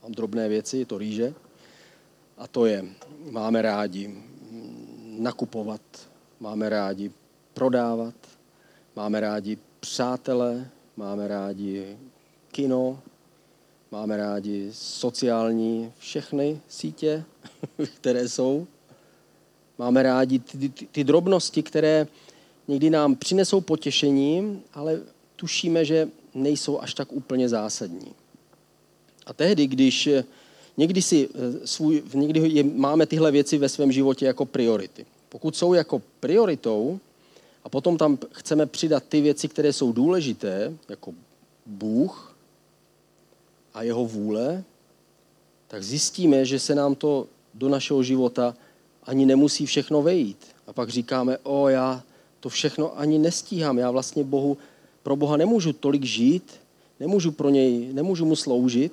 mám 0.03 0.13
drobné 0.13 0.49
věci, 0.49 0.79
je 0.79 0.87
to 0.87 0.99
rýže, 0.99 1.35
a 2.39 2.47
to 2.47 2.67
je, 2.67 2.85
máme 3.31 3.63
rádi 3.63 4.15
nakupovat, 5.19 5.81
máme 6.41 6.69
rádi 6.69 7.11
prodávat, 7.55 8.15
máme 8.97 9.21
rádi 9.21 9.59
přátelé, 9.81 10.69
máme 10.97 11.29
rádi 11.29 11.99
kino, 12.53 13.01
máme 13.91 14.17
rádi 14.17 14.71
sociální 14.73 15.93
všechny 15.99 16.61
sítě, 16.69 17.25
které 17.97 18.29
jsou. 18.29 18.67
Máme 19.81 20.03
rádi 20.03 20.39
ty, 20.39 20.69
ty, 20.69 20.87
ty 20.93 21.05
drobnosti, 21.05 21.63
které 21.63 22.07
někdy 22.69 22.91
nám 22.91 23.17
přinesou 23.17 23.61
potěšení, 23.61 24.63
ale 24.75 25.01
tušíme, 25.37 25.85
že 25.85 26.09
nejsou 26.35 26.81
až 26.81 26.95
tak 26.95 27.13
úplně 27.13 27.49
zásadní. 27.49 28.13
A 29.27 29.33
tehdy, 29.33 29.67
když 29.67 30.09
někdy, 30.77 31.03
si 31.03 31.29
eh, 31.29 31.67
svůj, 31.67 32.03
někdy 32.15 32.41
je, 32.49 32.65
máme 32.65 33.07
tyhle 33.07 33.31
věci 33.31 33.59
ve 33.59 33.69
svém 33.69 33.93
životě 33.93 34.27
jako 34.27 34.45
priority. 34.47 35.07
Pokud 35.29 35.57
jsou 35.57 35.75
jako 35.75 36.03
prioritou, 36.21 37.01
a 37.65 37.69
potom 37.69 37.97
tam 37.97 38.19
chceme 38.33 38.67
přidat 38.67 39.05
ty 39.09 39.21
věci, 39.21 39.49
které 39.49 39.73
jsou 39.73 39.93
důležité, 39.93 40.73
jako 40.89 41.15
Bůh 41.67 42.37
a 43.75 43.83
jeho 43.83 44.05
vůle, 44.05 44.65
tak 45.69 45.85
zjistíme, 45.85 46.45
že 46.45 46.59
se 46.59 46.75
nám 46.75 46.95
to 46.95 47.27
do 47.55 47.69
našeho 47.69 48.03
života 48.03 48.55
ani 49.11 49.27
nemusí 49.27 49.67
všechno 49.67 50.03
vejít. 50.03 50.47
A 50.67 50.73
pak 50.73 50.89
říkáme, 50.89 51.39
o 51.43 51.69
já 51.69 52.03
to 52.41 52.49
všechno 52.49 52.99
ani 52.99 53.19
nestíhám, 53.19 53.79
já 53.79 53.91
vlastně 53.91 54.25
Bohu, 54.25 54.59
pro 55.03 55.17
Boha 55.17 55.37
nemůžu 55.37 55.73
tolik 55.73 56.05
žít, 56.05 56.53
nemůžu 57.01 57.33
pro 57.33 57.51
něj, 57.51 57.93
nemůžu 57.93 58.25
mu 58.25 58.37
sloužit, 58.37 58.93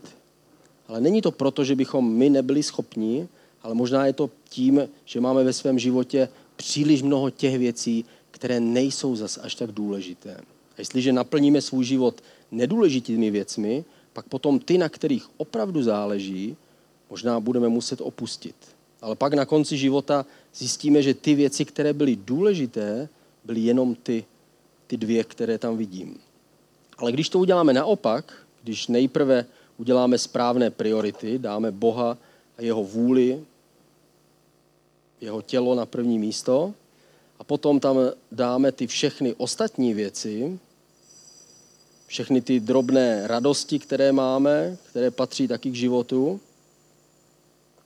ale 0.88 1.01
není 1.01 1.21
to 1.21 1.31
proto, 1.31 1.63
že 1.63 1.75
bychom 1.75 2.13
my 2.13 2.29
nebyli 2.29 2.63
schopni, 2.63 3.27
ale 3.62 3.75
možná 3.75 4.05
je 4.05 4.13
to 4.13 4.29
tím, 4.50 4.89
že 5.05 5.21
máme 5.21 5.43
ve 5.43 5.53
svém 5.53 5.79
životě 5.79 6.29
příliš 6.55 7.01
mnoho 7.01 7.29
těch 7.29 7.57
věcí, 7.57 8.05
které 8.31 8.59
nejsou 8.59 9.15
zas 9.15 9.39
až 9.41 9.55
tak 9.55 9.71
důležité. 9.71 10.36
A 10.36 10.77
jestliže 10.77 11.13
naplníme 11.13 11.62
svůj 11.62 11.86
život 11.86 12.21
nedůležitými 12.51 13.31
věcmi, 13.31 13.86
pak 14.13 14.25
potom 14.25 14.59
ty, 14.59 14.77
na 14.77 14.89
kterých 14.89 15.29
opravdu 15.38 15.83
záleží, 15.83 16.57
možná 17.09 17.39
budeme 17.39 17.69
muset 17.69 18.01
opustit. 18.01 18.76
Ale 19.01 19.16
pak 19.16 19.34
na 19.34 19.46
konci 19.46 19.77
života 19.77 20.25
zjistíme, 20.56 21.01
že 21.01 21.13
ty 21.13 21.36
věci, 21.36 21.66
které 21.66 21.94
byly 21.94 22.16
důležité, 22.16 23.10
byly 23.44 23.60
jenom 23.60 23.96
ty, 23.96 24.25
ty 24.88 24.98
dvě, 24.98 25.24
které 25.24 25.58
tam 25.58 25.77
vidím. 25.77 26.20
Ale 26.98 27.12
když 27.12 27.30
to 27.30 27.39
uděláme 27.39 27.74
naopak, 27.74 28.34
když 28.63 28.88
nejprve 28.88 29.46
uděláme 29.77 30.18
správné 30.18 30.70
priority, 30.70 31.39
dáme 31.39 31.72
Boha 31.72 32.18
a 32.58 32.62
jeho 32.62 32.84
vůli, 32.84 33.44
jeho 35.22 35.42
tělo 35.42 35.75
na 35.75 35.86
první 35.86 36.20
místo, 36.20 36.74
a 37.39 37.44
potom 37.44 37.80
tam 37.80 37.98
dáme 38.32 38.72
ty 38.72 38.88
všechny 38.88 39.34
ostatní 39.34 39.94
věci, 39.94 40.60
všechny 42.08 42.42
ty 42.42 42.60
drobné 42.60 43.27
radosti, 43.27 43.80
které 43.80 44.12
máme, 44.12 44.77
které 44.89 45.12
patří 45.12 45.48
taky 45.48 45.72
k 45.72 45.75
životu, 45.75 46.39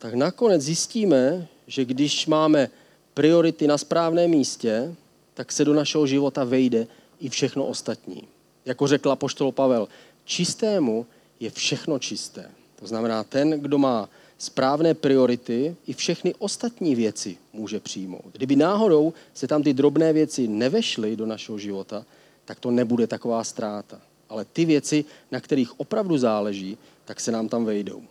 tak 0.01 0.13
nakonec 0.13 0.62
zjistíme, 0.62 1.48
že 1.67 1.86
když 1.86 2.27
máme 2.27 2.70
priority 3.13 3.67
na 3.67 3.77
správném 3.77 4.29
místě, 4.29 4.96
tak 5.34 5.51
se 5.51 5.65
do 5.65 5.74
našeho 5.74 6.08
života 6.08 6.43
vejde 6.43 6.88
i 7.20 7.29
všechno 7.29 7.65
ostatní. 7.65 8.24
Jako 8.65 8.88
řekla 8.88 9.15
poštol 9.15 9.51
Pavel, 9.51 9.88
čistému 10.25 11.05
je 11.39 11.50
všechno 11.50 12.00
čisté. 12.00 12.50
To 12.79 12.88
znamená, 12.88 13.24
ten, 13.24 13.50
kdo 13.50 13.77
má 13.77 14.10
správné 14.38 14.93
priority, 14.93 15.75
i 15.88 15.93
všechny 15.93 16.34
ostatní 16.39 16.96
věci 16.96 17.38
může 17.53 17.79
přijmout. 17.79 18.31
Kdyby 18.34 18.55
náhodou 18.55 19.13
se 19.34 19.48
tam 19.48 19.63
ty 19.63 19.74
drobné 19.74 20.13
věci 20.13 20.48
nevešly 20.48 21.15
do 21.15 21.25
našeho 21.25 21.58
života, 21.58 22.05
tak 22.46 22.60
to 22.60 22.72
nebude 22.72 23.08
taková 23.08 23.43
ztráta. 23.43 24.01
Ale 24.29 24.46
ty 24.46 24.65
věci, 24.65 25.05
na 25.31 25.39
kterých 25.39 25.79
opravdu 25.79 26.17
záleží, 26.17 26.77
tak 27.05 27.20
se 27.20 27.31
nám 27.31 27.50
tam 27.50 27.65
vejdou. 27.65 28.03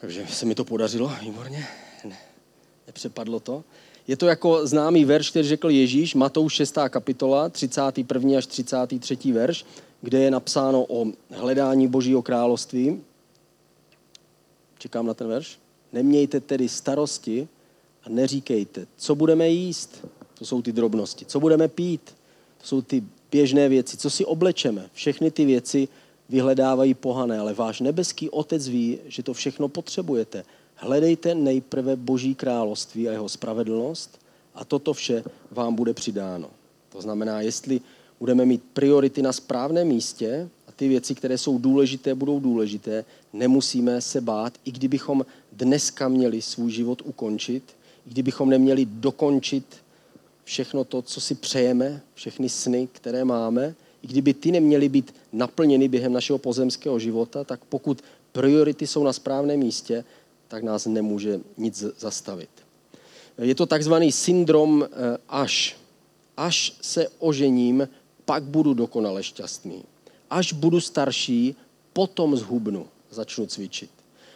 Takže 0.00 0.26
se 0.26 0.46
mi 0.46 0.54
to 0.54 0.64
podařilo, 0.64 1.12
výborně. 1.20 1.66
Ne, 2.04 2.18
nepřepadlo 2.86 3.40
to. 3.40 3.64
Je 4.08 4.16
to 4.16 4.26
jako 4.26 4.66
známý 4.66 5.04
verš, 5.04 5.30
který 5.30 5.48
řekl 5.48 5.70
Ježíš, 5.70 6.14
Matouš 6.14 6.52
6. 6.52 6.78
kapitola, 6.88 7.48
31. 7.48 8.38
až 8.38 8.46
33. 8.46 9.32
verš, 9.32 9.64
kde 10.00 10.18
je 10.18 10.30
napsáno 10.30 10.86
o 10.88 11.06
hledání 11.30 11.88
Božího 11.88 12.22
království. 12.22 13.00
Čekám 14.78 15.06
na 15.06 15.14
ten 15.14 15.28
verš. 15.28 15.58
Nemějte 15.92 16.40
tedy 16.40 16.68
starosti 16.68 17.48
a 18.04 18.08
neříkejte, 18.08 18.86
co 18.96 19.14
budeme 19.14 19.48
jíst. 19.48 20.06
To 20.38 20.44
jsou 20.44 20.62
ty 20.62 20.72
drobnosti. 20.72 21.24
Co 21.24 21.40
budeme 21.40 21.68
pít. 21.68 22.14
To 22.58 22.66
jsou 22.66 22.82
ty 22.82 23.04
běžné 23.30 23.68
věci. 23.68 23.96
Co 23.96 24.10
si 24.10 24.24
oblečeme. 24.24 24.90
Všechny 24.92 25.30
ty 25.30 25.44
věci 25.44 25.88
vyhledávají 26.28 26.94
pohané, 26.94 27.38
ale 27.38 27.54
váš 27.54 27.80
nebeský 27.80 28.30
otec 28.30 28.68
ví, 28.68 28.98
že 29.06 29.22
to 29.22 29.34
všechno 29.34 29.68
potřebujete. 29.68 30.44
Hledejte 30.74 31.34
nejprve 31.34 31.96
Boží 31.96 32.34
království 32.34 33.08
a 33.08 33.12
jeho 33.12 33.28
spravedlnost 33.28 34.20
a 34.54 34.64
toto 34.64 34.92
vše 34.92 35.24
vám 35.50 35.74
bude 35.74 35.94
přidáno. 35.94 36.50
To 36.88 37.02
znamená, 37.02 37.40
jestli 37.40 37.80
budeme 38.20 38.44
mít 38.44 38.62
priority 38.72 39.22
na 39.22 39.32
správném 39.32 39.88
místě, 39.88 40.48
ty 40.78 40.88
věci, 40.88 41.14
které 41.14 41.38
jsou 41.38 41.58
důležité, 41.58 42.14
budou 42.14 42.40
důležité. 42.40 43.04
Nemusíme 43.32 44.00
se 44.00 44.20
bát, 44.20 44.52
i 44.64 44.72
kdybychom 44.72 45.26
dneska 45.52 46.08
měli 46.08 46.42
svůj 46.42 46.70
život 46.70 47.02
ukončit, 47.04 47.62
i 48.06 48.10
kdybychom 48.10 48.50
neměli 48.50 48.84
dokončit 48.84 49.64
všechno 50.44 50.84
to, 50.84 51.02
co 51.02 51.20
si 51.20 51.34
přejeme, 51.34 52.00
všechny 52.14 52.48
sny, 52.48 52.88
které 52.92 53.24
máme, 53.24 53.74
i 54.02 54.06
kdyby 54.06 54.34
ty 54.34 54.52
neměly 54.52 54.88
být 54.88 55.14
naplněny 55.32 55.88
během 55.88 56.12
našeho 56.12 56.38
pozemského 56.38 56.98
života, 56.98 57.44
tak 57.44 57.64
pokud 57.64 58.02
priority 58.32 58.86
jsou 58.86 59.04
na 59.04 59.12
správném 59.12 59.60
místě, 59.60 60.04
tak 60.48 60.62
nás 60.62 60.86
nemůže 60.86 61.40
nic 61.56 61.84
zastavit. 61.98 62.50
Je 63.38 63.54
to 63.54 63.66
takzvaný 63.66 64.12
syndrom 64.12 64.84
eh, 64.84 65.18
až. 65.28 65.76
Až 66.36 66.76
se 66.80 67.08
ožením, 67.18 67.88
pak 68.24 68.42
budu 68.42 68.74
dokonale 68.74 69.22
šťastný 69.22 69.82
až 70.30 70.52
budu 70.52 70.80
starší, 70.80 71.56
potom 71.92 72.36
zhubnu, 72.36 72.86
začnu 73.10 73.46
cvičit. 73.46 73.90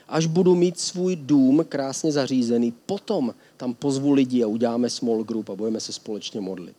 Až 0.09 0.27
budu 0.27 0.55
mít 0.55 0.81
svůj 0.81 1.17
dům 1.17 1.65
krásně 1.69 2.13
zařízený, 2.13 2.73
potom 2.87 3.35
tam 3.57 3.75
pozvu 3.75 4.13
lidi 4.13 4.43
a 4.43 4.47
uděláme 4.47 4.91
small 4.91 5.25
group 5.25 5.51
a 5.51 5.55
budeme 5.55 5.81
se 5.81 5.93
společně 5.93 6.41
modlit. 6.41 6.77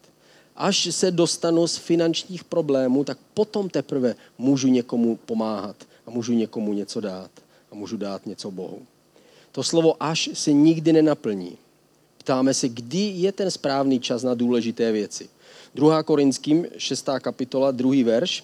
Až 0.56 0.88
se 0.92 1.12
dostanu 1.12 1.68
z 1.68 1.78
finančních 1.78 2.44
problémů, 2.44 3.04
tak 3.04 3.18
potom 3.34 3.70
teprve 3.70 4.16
můžu 4.38 4.68
někomu 4.68 5.16
pomáhat 5.26 5.76
a 6.06 6.12
můžu 6.12 6.34
někomu 6.34 6.74
něco 6.74 7.02
dát 7.02 7.32
a 7.72 7.76
můžu 7.76 7.98
dát 7.98 8.26
něco 8.26 8.52
Bohu. 8.52 8.82
To 9.52 9.64
slovo 9.64 10.04
až 10.04 10.30
se 10.34 10.54
nikdy 10.54 10.94
nenaplní. 10.94 11.58
Ptáme 12.18 12.54
se, 12.54 12.70
kdy 12.70 12.98
je 12.98 13.32
ten 13.32 13.52
správný 13.52 14.00
čas 14.00 14.24
na 14.24 14.34
důležité 14.34 14.92
věci. 14.92 15.30
2. 15.76 16.04
Korinským, 16.04 16.66
6. 16.78 17.10
kapitola, 17.22 17.72
druhý 17.72 18.04
verš, 18.04 18.44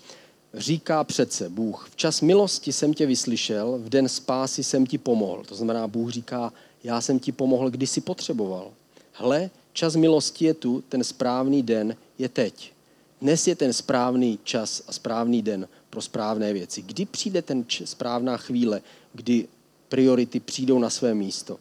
říká 0.53 1.03
přece 1.03 1.49
Bůh, 1.49 1.87
v 1.91 1.95
čas 1.95 2.21
milosti 2.21 2.73
jsem 2.73 2.93
tě 2.93 3.05
vyslyšel, 3.05 3.79
v 3.83 3.89
den 3.89 4.09
spásy 4.09 4.63
jsem 4.63 4.85
ti 4.85 4.97
pomohl. 4.97 5.43
To 5.43 5.55
znamená, 5.55 5.87
Bůh 5.87 6.11
říká, 6.11 6.53
já 6.83 7.01
jsem 7.01 7.19
ti 7.19 7.31
pomohl, 7.31 7.69
kdy 7.69 7.87
jsi 7.87 8.01
potřeboval. 8.01 8.71
Hle, 9.13 9.49
čas 9.79 9.95
milosti 9.95 10.45
je 10.45 10.53
tu, 10.53 10.83
ten 10.89 11.03
správný 11.03 11.63
den 11.63 11.95
je 12.17 12.29
teď. 12.29 12.73
Dnes 13.21 13.47
je 13.47 13.55
ten 13.55 13.73
správný 13.73 14.39
čas 14.43 14.83
a 14.87 14.91
správný 14.91 15.41
den 15.41 15.67
pro 15.89 16.01
správné 16.01 16.53
věci. 16.53 16.81
Kdy 16.81 17.05
přijde 17.05 17.41
ten 17.41 17.65
správná 17.85 18.37
chvíle, 18.37 18.81
kdy 19.13 19.47
priority 19.89 20.39
přijdou 20.39 20.79
na 20.79 20.89
své 20.89 21.15
místo? 21.15 21.59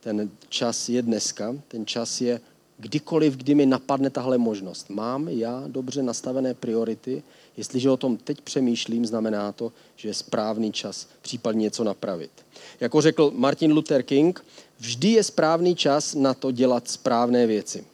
Ten 0.00 0.30
čas 0.48 0.88
je 0.88 1.02
dneska, 1.02 1.56
ten 1.68 1.86
čas 1.86 2.20
je 2.20 2.40
kdykoliv, 2.78 3.36
kdy 3.36 3.54
mi 3.54 3.66
napadne 3.66 4.10
tahle 4.10 4.38
možnost. 4.38 4.90
Mám 4.90 5.28
já 5.28 5.64
dobře 5.66 6.02
nastavené 6.02 6.54
priority? 6.54 7.22
Jestliže 7.56 7.90
o 7.90 7.96
tom 7.96 8.16
teď 8.16 8.40
přemýšlím, 8.40 9.06
znamená 9.06 9.52
to, 9.52 9.72
že 9.96 10.08
je 10.08 10.14
správný 10.14 10.72
čas 10.72 11.08
případně 11.22 11.62
něco 11.62 11.84
napravit. 11.84 12.30
Jako 12.80 13.00
řekl 13.00 13.32
Martin 13.34 13.72
Luther 13.72 14.02
King, 14.02 14.44
vždy 14.78 15.08
je 15.08 15.24
správný 15.24 15.76
čas 15.76 16.14
na 16.14 16.34
to 16.34 16.50
dělat 16.50 16.88
správné 16.88 17.46
věci. 17.46 17.84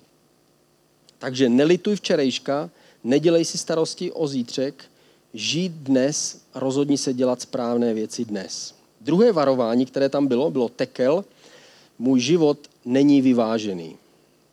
Takže 1.18 1.48
nelituj 1.48 1.96
včerejška, 1.96 2.70
nedělej 3.04 3.44
si 3.44 3.58
starosti 3.58 4.12
o 4.12 4.28
zítřek, 4.28 4.84
žít 5.34 5.72
dnes 5.72 6.40
a 6.54 6.60
rozhodni 6.60 6.98
se 6.98 7.12
dělat 7.12 7.42
správné 7.42 7.94
věci 7.94 8.24
dnes. 8.24 8.74
Druhé 9.00 9.32
varování, 9.32 9.86
které 9.86 10.08
tam 10.08 10.26
bylo, 10.26 10.50
bylo 10.50 10.68
tekel, 10.68 11.24
můj 11.98 12.20
život 12.20 12.58
není 12.84 13.22
vyvážený. 13.22 13.96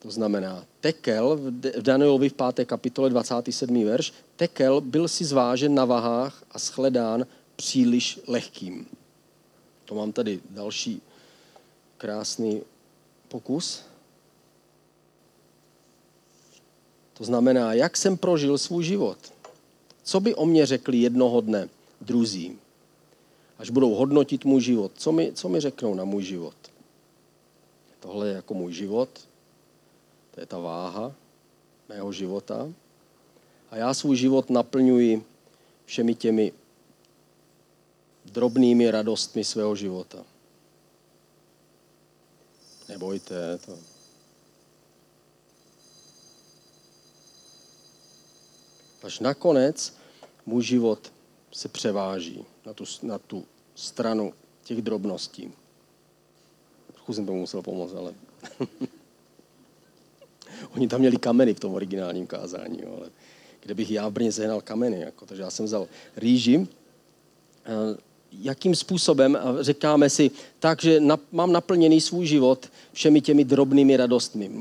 To 0.07 0.11
znamená, 0.11 0.63
Tekel 0.79 1.35
v 1.35 1.81
Danielovi 1.81 2.29
v 2.29 2.33
5. 2.33 2.65
kapitole 2.65 3.09
27. 3.09 3.83
verš, 3.85 4.13
Tekel 4.35 4.81
byl 4.81 5.07
si 5.07 5.25
zvážen 5.25 5.75
na 5.75 5.85
vahách 5.85 6.43
a 6.51 6.59
shledán 6.59 7.27
příliš 7.55 8.19
lehkým. 8.27 8.87
To 9.85 9.95
mám 9.95 10.11
tady 10.11 10.39
další 10.49 11.01
krásný 11.97 12.61
pokus. 13.27 13.83
To 17.13 17.23
znamená, 17.23 17.73
jak 17.73 17.97
jsem 17.97 18.17
prožil 18.17 18.57
svůj 18.57 18.83
život. 18.83 19.19
Co 20.03 20.19
by 20.19 20.35
o 20.35 20.45
mě 20.45 20.65
řekli 20.65 20.97
jednoho 20.97 21.41
dne 21.41 21.69
druzí, 22.01 22.57
až 23.59 23.69
budou 23.69 23.95
hodnotit 23.95 24.45
můj 24.45 24.61
život? 24.61 24.91
Co 24.95 25.11
mi, 25.11 25.31
co 25.33 25.49
mi 25.49 25.59
řeknou 25.59 25.95
na 25.95 26.03
můj 26.03 26.23
život? 26.23 26.55
Tohle 27.99 28.27
je 28.27 28.33
jako 28.33 28.53
můj 28.53 28.73
život, 28.73 29.09
to 30.37 30.41
je 30.41 30.45
ta 30.45 30.59
váha 30.61 31.15
mého 31.89 32.11
života. 32.13 32.69
A 33.69 33.77
já 33.77 33.93
svůj 33.93 34.17
život 34.17 34.49
naplňuji 34.49 35.25
všemi 35.85 36.15
těmi 36.15 36.53
drobnými 38.25 38.91
radostmi 38.91 39.43
svého 39.43 39.75
života. 39.75 40.25
Nebojte, 42.89 43.57
to. 43.57 43.77
Až 49.03 49.19
nakonec 49.19 49.93
můj 50.45 50.63
život 50.63 51.13
se 51.51 51.69
převáží 51.69 52.45
na 52.65 52.73
tu, 52.73 52.83
na 53.01 53.19
tu 53.19 53.45
stranu 53.75 54.33
těch 54.63 54.81
drobností. 54.81 55.53
Trochu 56.93 57.13
jsem 57.13 57.25
tomu 57.25 57.39
musel 57.39 57.61
pomoct, 57.61 57.93
ale 57.93 58.13
Oni 60.77 60.87
tam 60.87 60.99
měli 60.99 61.17
kameny 61.17 61.53
v 61.53 61.59
tom 61.59 61.73
originálním 61.73 62.27
kázání, 62.27 62.79
jo, 62.83 62.95
ale 62.97 63.09
kde 63.63 63.73
bych 63.73 63.91
já 63.91 64.07
v 64.07 64.11
Brně 64.11 64.31
sehnal 64.31 64.61
kameny. 64.61 64.99
Jako, 64.99 65.25
takže 65.25 65.43
já 65.43 65.49
jsem 65.49 65.65
vzal 65.65 65.87
rýži, 66.17 66.67
jakým 68.31 68.75
způsobem, 68.75 69.37
říkáme 69.61 70.09
si, 70.09 70.31
takže 70.59 70.99
na, 70.99 71.19
mám 71.31 71.51
naplněný 71.51 72.01
svůj 72.01 72.25
život 72.25 72.69
všemi 72.93 73.21
těmi 73.21 73.43
drobnými 73.43 73.97
radostmi. 73.97 74.51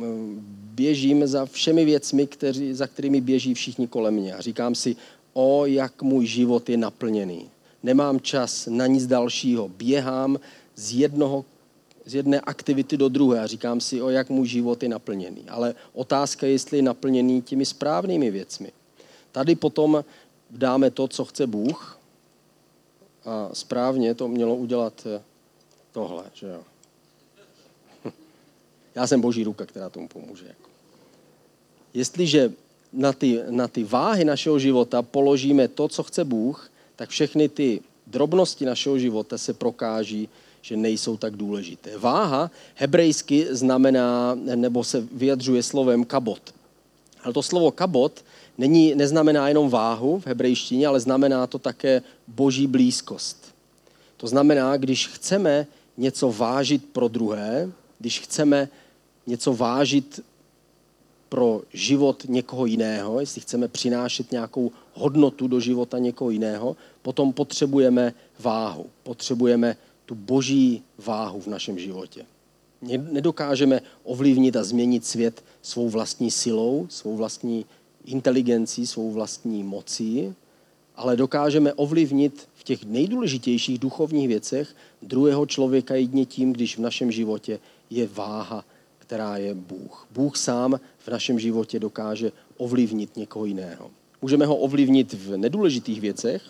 Běžím 0.74 1.26
za 1.26 1.46
všemi 1.46 1.84
věcmi, 1.84 2.26
kteří, 2.26 2.74
za 2.74 2.86
kterými 2.86 3.20
běží 3.20 3.54
všichni 3.54 3.86
kolem 3.88 4.14
mě. 4.14 4.34
A 4.34 4.40
říkám 4.40 4.74
si, 4.74 4.96
o, 5.32 5.66
jak 5.66 6.02
můj 6.02 6.26
život 6.26 6.68
je 6.68 6.76
naplněný. 6.76 7.48
Nemám 7.82 8.20
čas 8.20 8.66
na 8.66 8.86
nic 8.86 9.06
dalšího. 9.06 9.68
Běhám 9.68 10.40
z 10.76 10.92
jednoho 10.92 11.44
z 12.06 12.14
jedné 12.14 12.40
aktivity 12.40 12.96
do 12.96 13.08
druhé 13.08 13.40
a 13.40 13.46
říkám 13.46 13.80
si, 13.80 14.02
o 14.02 14.10
jak 14.10 14.30
můj 14.30 14.48
život 14.48 14.82
je 14.82 14.88
naplněný. 14.88 15.44
Ale 15.48 15.74
otázka 15.92 16.46
je, 16.46 16.52
jestli 16.52 16.78
je 16.78 16.82
naplněný 16.82 17.42
těmi 17.42 17.66
správnými 17.66 18.30
věcmi. 18.30 18.72
Tady 19.32 19.54
potom 19.54 20.04
dáme 20.50 20.90
to, 20.90 21.08
co 21.08 21.24
chce 21.24 21.46
Bůh 21.46 21.98
a 23.24 23.50
správně 23.52 24.14
to 24.14 24.28
mělo 24.28 24.56
udělat 24.56 25.06
eh, 25.06 25.22
tohle, 25.92 26.24
že 26.34 26.46
jo. 26.46 26.62
Já 28.94 29.06
jsem 29.06 29.20
boží 29.20 29.44
ruka, 29.44 29.66
která 29.66 29.90
tomu 29.90 30.08
pomůže. 30.08 30.46
Jako. 30.46 30.70
Jestliže 31.94 32.52
na 32.92 33.12
ty, 33.12 33.40
na 33.50 33.68
ty 33.68 33.84
váhy 33.84 34.24
našeho 34.24 34.58
života 34.58 35.02
položíme 35.02 35.68
to, 35.68 35.88
co 35.88 36.02
chce 36.02 36.24
Bůh, 36.24 36.70
tak 36.96 37.10
všechny 37.10 37.48
ty 37.48 37.80
drobnosti 38.06 38.64
našeho 38.64 38.98
života 38.98 39.38
se 39.38 39.54
prokáží 39.54 40.28
že 40.66 40.76
nejsou 40.76 41.16
tak 41.16 41.36
důležité. 41.36 41.98
Váha 41.98 42.50
hebrejsky 42.74 43.46
znamená, 43.50 44.34
nebo 44.34 44.84
se 44.84 45.06
vyjadřuje 45.12 45.62
slovem 45.62 46.04
kabot. 46.04 46.54
Ale 47.22 47.34
to 47.34 47.42
slovo 47.42 47.70
kabot 47.70 48.24
není, 48.58 48.94
neznamená 48.94 49.48
jenom 49.48 49.70
váhu 49.70 50.18
v 50.18 50.26
hebrejštině, 50.26 50.86
ale 50.86 51.00
znamená 51.00 51.46
to 51.46 51.58
také 51.58 52.02
boží 52.26 52.66
blízkost. 52.66 53.54
To 54.16 54.26
znamená, 54.26 54.76
když 54.76 55.08
chceme 55.08 55.66
něco 55.96 56.32
vážit 56.32 56.84
pro 56.92 57.08
druhé, 57.08 57.70
když 57.98 58.20
chceme 58.20 58.68
něco 59.26 59.54
vážit 59.54 60.20
pro 61.28 61.62
život 61.72 62.24
někoho 62.28 62.66
jiného, 62.66 63.20
jestli 63.20 63.40
chceme 63.40 63.68
přinášet 63.68 64.32
nějakou 64.32 64.72
hodnotu 64.94 65.48
do 65.48 65.60
života 65.60 65.98
někoho 65.98 66.30
jiného, 66.30 66.76
potom 67.02 67.32
potřebujeme 67.32 68.14
váhu, 68.38 68.86
potřebujeme 69.02 69.76
tu 70.06 70.14
boží 70.14 70.82
váhu 70.98 71.40
v 71.40 71.46
našem 71.46 71.78
životě. 71.78 72.24
Nedokážeme 73.12 73.80
ovlivnit 74.04 74.56
a 74.56 74.64
změnit 74.64 75.06
svět 75.06 75.44
svou 75.62 75.88
vlastní 75.88 76.30
silou, 76.30 76.86
svou 76.90 77.16
vlastní 77.16 77.66
inteligencí, 78.04 78.86
svou 78.86 79.10
vlastní 79.10 79.62
mocí, 79.62 80.34
ale 80.96 81.16
dokážeme 81.16 81.72
ovlivnit 81.72 82.48
v 82.54 82.64
těch 82.64 82.84
nejdůležitějších 82.84 83.78
duchovních 83.78 84.28
věcech 84.28 84.76
druhého 85.02 85.46
člověka 85.46 85.94
jedně 85.94 86.26
tím, 86.26 86.52
když 86.52 86.76
v 86.76 86.80
našem 86.80 87.12
životě 87.12 87.58
je 87.90 88.06
váha, 88.06 88.64
která 88.98 89.36
je 89.36 89.54
Bůh. 89.54 90.06
Bůh 90.10 90.36
sám 90.36 90.80
v 90.98 91.08
našem 91.08 91.38
životě 91.38 91.78
dokáže 91.78 92.32
ovlivnit 92.56 93.16
někoho 93.16 93.44
jiného. 93.44 93.90
Můžeme 94.22 94.46
ho 94.46 94.56
ovlivnit 94.56 95.12
v 95.12 95.36
nedůležitých 95.36 96.00
věcech, 96.00 96.42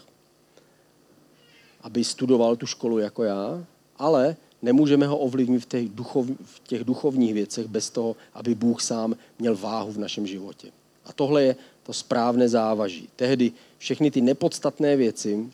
aby 1.80 2.04
studoval 2.04 2.56
tu 2.56 2.66
školu 2.66 2.98
jako 2.98 3.24
já, 3.24 3.64
ale 3.96 4.36
nemůžeme 4.62 5.06
ho 5.06 5.18
ovlivnit 5.18 5.62
v 5.62 5.66
těch, 5.66 5.88
duchov, 5.88 6.26
v 6.44 6.60
těch 6.60 6.84
duchovních 6.84 7.34
věcech 7.34 7.66
bez 7.66 7.90
toho, 7.90 8.16
aby 8.34 8.54
Bůh 8.54 8.82
sám 8.82 9.16
měl 9.38 9.56
váhu 9.56 9.92
v 9.92 9.98
našem 9.98 10.26
životě. 10.26 10.68
A 11.04 11.12
tohle 11.12 11.42
je 11.42 11.56
to 11.82 11.92
správné 11.92 12.48
závaží. 12.48 13.08
Tehdy 13.16 13.52
všechny 13.78 14.10
ty 14.10 14.20
nepodstatné 14.20 14.96
věci 14.96 15.50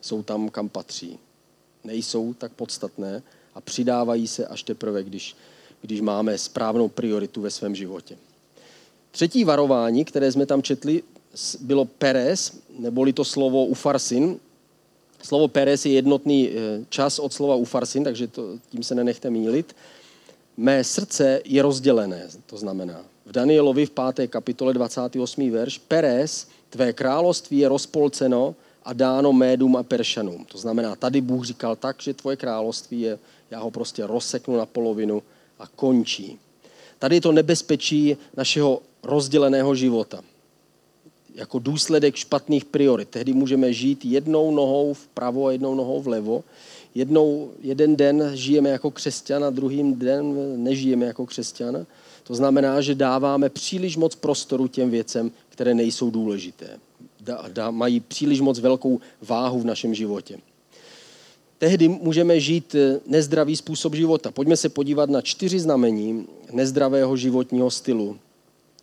jsou 0.00 0.22
tam, 0.22 0.48
kam 0.48 0.68
patří. 0.68 1.18
Nejsou 1.84 2.34
tak 2.34 2.52
podstatné 2.52 3.22
a 3.54 3.60
přidávají 3.60 4.26
se 4.28 4.46
až 4.46 4.62
teprve, 4.62 5.02
když, 5.02 5.36
když 5.80 6.00
máme 6.00 6.38
správnou 6.38 6.88
prioritu 6.88 7.40
ve 7.40 7.50
svém 7.50 7.74
životě. 7.74 8.16
Třetí 9.10 9.44
varování, 9.44 10.04
které 10.04 10.32
jsme 10.32 10.46
tam 10.46 10.62
četli, 10.62 11.02
bylo 11.60 11.84
Perez, 11.84 12.58
neboli 12.78 13.12
to 13.12 13.24
slovo 13.24 13.66
ufarsin, 13.66 14.38
Slovo 15.22 15.48
Peres 15.48 15.86
je 15.86 15.92
jednotný 15.92 16.48
eh, 16.48 16.84
čas 16.88 17.18
od 17.18 17.32
slova 17.32 17.54
ufarsin, 17.54 18.04
takže 18.04 18.26
to, 18.26 18.58
tím 18.70 18.82
se 18.82 18.94
nenechte 18.94 19.30
mílit. 19.30 19.76
Mé 20.56 20.84
srdce 20.84 21.40
je 21.44 21.62
rozdělené, 21.62 22.28
to 22.46 22.56
znamená. 22.56 23.04
V 23.26 23.32
Danielovi 23.32 23.86
v 23.86 23.90
5. 23.90 24.28
kapitole 24.30 24.74
28. 24.74 25.50
verš 25.50 25.78
Peres, 25.78 26.46
tvé 26.70 26.92
království 26.92 27.58
je 27.58 27.68
rozpolceno 27.68 28.54
a 28.84 28.92
dáno 28.92 29.32
Médům 29.32 29.76
a 29.76 29.82
Peršanům. 29.82 30.44
To 30.44 30.58
znamená, 30.58 30.96
tady 30.96 31.20
Bůh 31.20 31.44
říkal 31.44 31.76
tak, 31.76 32.02
že 32.02 32.14
tvoje 32.14 32.36
království 32.36 33.00
je, 33.00 33.18
já 33.50 33.60
ho 33.60 33.70
prostě 33.70 34.06
rozseknu 34.06 34.56
na 34.56 34.66
polovinu 34.66 35.22
a 35.58 35.66
končí. 35.66 36.38
Tady 36.98 37.16
je 37.16 37.20
to 37.20 37.32
nebezpečí 37.32 38.16
našeho 38.36 38.82
rozděleného 39.02 39.74
života. 39.74 40.22
Jako 41.34 41.58
důsledek 41.58 42.16
špatných 42.16 42.64
priorit. 42.64 43.08
Tehdy 43.08 43.32
můžeme 43.32 43.72
žít 43.72 44.04
jednou 44.04 44.54
nohou 44.54 44.94
vpravo 44.94 45.46
a 45.46 45.52
jednou 45.52 45.74
nohou 45.74 46.00
vlevo. 46.00 46.44
Jednou, 46.94 47.50
jeden 47.62 47.96
den 47.96 48.30
žijeme 48.34 48.68
jako 48.70 48.90
křesťan 48.90 49.44
a 49.44 49.50
druhým 49.50 49.98
den 49.98 50.34
nežijeme 50.64 51.06
jako 51.06 51.26
křesťan. 51.26 51.86
To 52.24 52.34
znamená, 52.34 52.80
že 52.80 52.94
dáváme 52.94 53.48
příliš 53.48 53.96
moc 53.96 54.14
prostoru 54.14 54.68
těm 54.68 54.90
věcem, 54.90 55.30
které 55.48 55.74
nejsou 55.74 56.10
důležité. 56.10 56.78
Da, 57.20 57.44
da, 57.48 57.70
mají 57.70 58.00
příliš 58.00 58.40
moc 58.40 58.58
velkou 58.58 59.00
váhu 59.22 59.60
v 59.60 59.64
našem 59.64 59.94
životě. 59.94 60.38
Tehdy 61.58 61.88
můžeme 61.88 62.40
žít 62.40 62.76
nezdravý 63.06 63.56
způsob 63.56 63.94
života. 63.94 64.30
Pojďme 64.30 64.56
se 64.56 64.68
podívat 64.68 65.10
na 65.10 65.20
čtyři 65.20 65.60
znamení 65.60 66.26
nezdravého 66.52 67.16
životního 67.16 67.70
stylu 67.70 68.18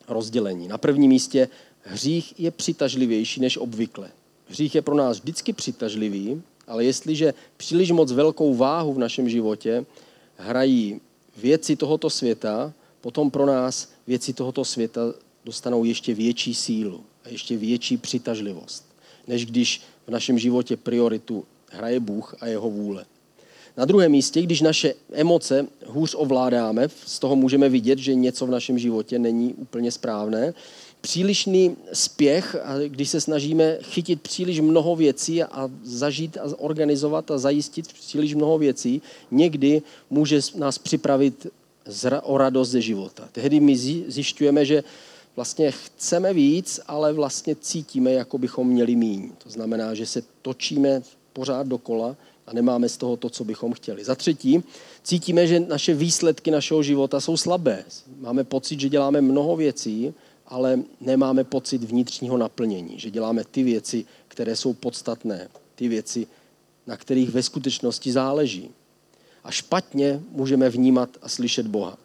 rozdělení. 0.08 0.68
Na 0.68 0.78
prvním 0.78 1.10
místě 1.10 1.50
hřích 1.84 2.40
je 2.40 2.52
přitažlivější 2.52 3.42
než 3.42 3.58
obvykle. 3.58 4.12
Hřích 4.48 4.76
je 4.76 4.82
pro 4.82 4.96
nás 4.96 5.18
vždycky 5.18 5.54
přitažlivý, 5.54 6.42
ale 6.68 6.86
jestliže 6.86 7.34
příliš 7.58 7.92
moc 7.92 8.12
velkou 8.12 8.56
váhu 8.56 8.94
v 8.94 9.00
našem 9.00 9.30
životě 9.30 9.86
hrají 10.38 11.02
věci 11.38 11.76
tohoto 11.76 12.10
světa, 12.10 12.74
potom 13.02 13.32
pro 13.32 13.46
nás 13.46 13.90
věci 14.08 14.34
tohoto 14.34 14.66
světa 14.66 15.02
dostanou 15.46 15.84
ještě 15.84 16.14
větší 16.14 16.56
sílu 16.56 17.04
a 17.26 17.30
ještě 17.30 17.58
větší 17.58 17.98
přitažlivost, 17.98 18.86
než 19.28 19.46
když 19.46 19.82
v 20.08 20.12
našem 20.12 20.40
životě 20.40 20.78
prioritu 20.78 21.46
hraje 21.72 22.00
Bůh 22.00 22.36
a 22.40 22.48
jeho 22.48 22.70
vůle. 22.70 23.06
Na 23.78 23.86
druhém 23.86 24.12
místě, 24.12 24.42
když 24.42 24.62
naše 24.62 24.94
emoce 25.12 25.68
hůř 25.86 26.16
ovládáme, 26.18 26.88
z 27.06 27.20
toho 27.20 27.36
můžeme 27.36 27.70
vidět, 27.70 28.00
že 28.00 28.16
něco 28.16 28.46
v 28.46 28.50
našem 28.50 28.80
životě 28.80 29.20
není 29.20 29.54
úplně 29.54 29.92
správné. 29.92 30.54
Přílišný 31.02 31.76
spěch, 31.94 32.56
když 32.88 33.10
se 33.10 33.22
snažíme 33.22 33.78
chytit 33.82 34.22
příliš 34.22 34.60
mnoho 34.60 34.96
věcí 34.96 35.44
a 35.44 35.70
zažít 35.84 36.38
a 36.38 36.44
organizovat 36.58 37.32
a 37.32 37.38
zajistit 37.38 37.94
příliš 37.94 38.36
mnoho 38.36 38.58
věcí, 38.58 39.02
někdy 39.32 39.82
může 40.10 40.40
nás 40.56 40.78
připravit 40.78 41.48
o 42.24 42.38
radost 42.38 42.70
ze 42.70 42.82
života. 42.82 43.30
Tehdy 43.32 43.60
my 43.60 43.78
zjišťujeme, 44.08 44.66
že 44.66 44.84
vlastně 45.36 45.72
chceme 45.72 46.34
víc, 46.34 46.80
ale 46.88 47.14
vlastně 47.14 47.56
cítíme, 47.56 48.12
jako 48.12 48.38
bychom 48.38 48.68
měli 48.68 48.96
míň. 48.96 49.32
To 49.44 49.50
znamená, 49.50 49.94
že 49.94 50.06
se 50.06 50.22
točíme 50.42 51.02
pořád 51.34 51.68
dokola 51.68 52.16
a 52.48 52.54
nemáme 52.54 52.90
z 52.90 52.98
toho 52.98 53.18
to, 53.18 53.30
co 53.30 53.44
bychom 53.44 53.74
chtěli. 53.74 54.04
Za 54.04 54.16
třetí, 54.16 54.64
cítíme, 55.04 55.48
že 55.48 55.60
naše 55.60 55.94
výsledky 55.94 56.52
našeho 56.52 56.84
života 56.84 57.22
jsou 57.22 57.38
slabé. 57.38 57.84
Máme 58.20 58.44
pocit, 58.44 58.80
že 58.80 58.90
děláme 58.90 59.22
mnoho 59.22 59.56
věcí, 59.56 60.14
ale 60.50 60.80
nemáme 61.02 61.44
pocit 61.44 61.84
vnitřního 61.84 62.38
naplnění, 62.38 63.00
že 63.00 63.12
děláme 63.12 63.44
ty 63.44 63.64
věci, 63.64 64.06
které 64.28 64.56
jsou 64.56 64.74
podstatné, 64.74 65.48
ty 65.76 65.88
věci, 65.88 66.28
na 66.88 66.98
kterých 66.98 67.30
ve 67.30 67.44
skutečnosti 67.44 68.12
záleží. 68.12 68.70
A 69.44 69.52
špatně 69.52 70.22
můžeme 70.32 70.70
vnímat 70.70 71.10
a 71.22 71.30
slyšet 71.30 71.68
Boha. 71.68 71.98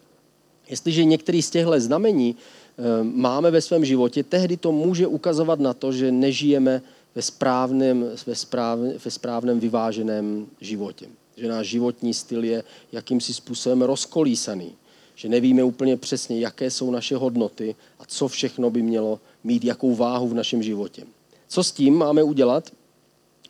Jestliže 0.69 1.05
některý 1.05 1.43
z 1.43 1.51
těchto 1.51 1.81
znamení 1.81 2.37
eh, 2.37 3.05
máme 3.05 3.51
ve 3.51 3.61
svém 3.61 3.85
životě, 3.85 4.23
tehdy 4.23 4.57
to 4.57 4.73
může 4.73 5.07
ukazovat 5.07 5.61
na 5.61 5.75
to, 5.75 5.93
že 5.93 6.13
nežijeme 6.13 6.83
ve 7.15 7.23
správném, 7.23 8.11
ve, 8.27 8.35
správném, 8.35 8.93
ve 9.05 9.11
správném 9.11 9.61
vyváženém 9.61 10.47
životě. 10.61 11.07
Že 11.37 11.49
náš 11.49 11.67
životní 11.67 12.15
styl 12.15 12.45
je 12.45 12.65
jakýmsi 12.93 13.35
způsobem 13.35 13.83
rozkolísaný. 13.83 14.73
Že 15.15 15.29
nevíme 15.29 15.65
úplně 15.65 15.97
přesně, 15.97 16.41
jaké 16.41 16.71
jsou 16.71 16.91
naše 16.91 17.17
hodnoty 17.17 17.75
a 17.99 18.05
co 18.07 18.29
všechno 18.29 18.71
by 18.71 18.83
mělo 18.83 19.21
mít, 19.45 19.65
jakou 19.65 19.95
váhu 19.95 20.29
v 20.29 20.35
našem 20.35 20.63
životě. 20.63 21.03
Co 21.49 21.65
s 21.65 21.73
tím 21.73 21.95
máme 21.95 22.23
udělat? 22.23 22.71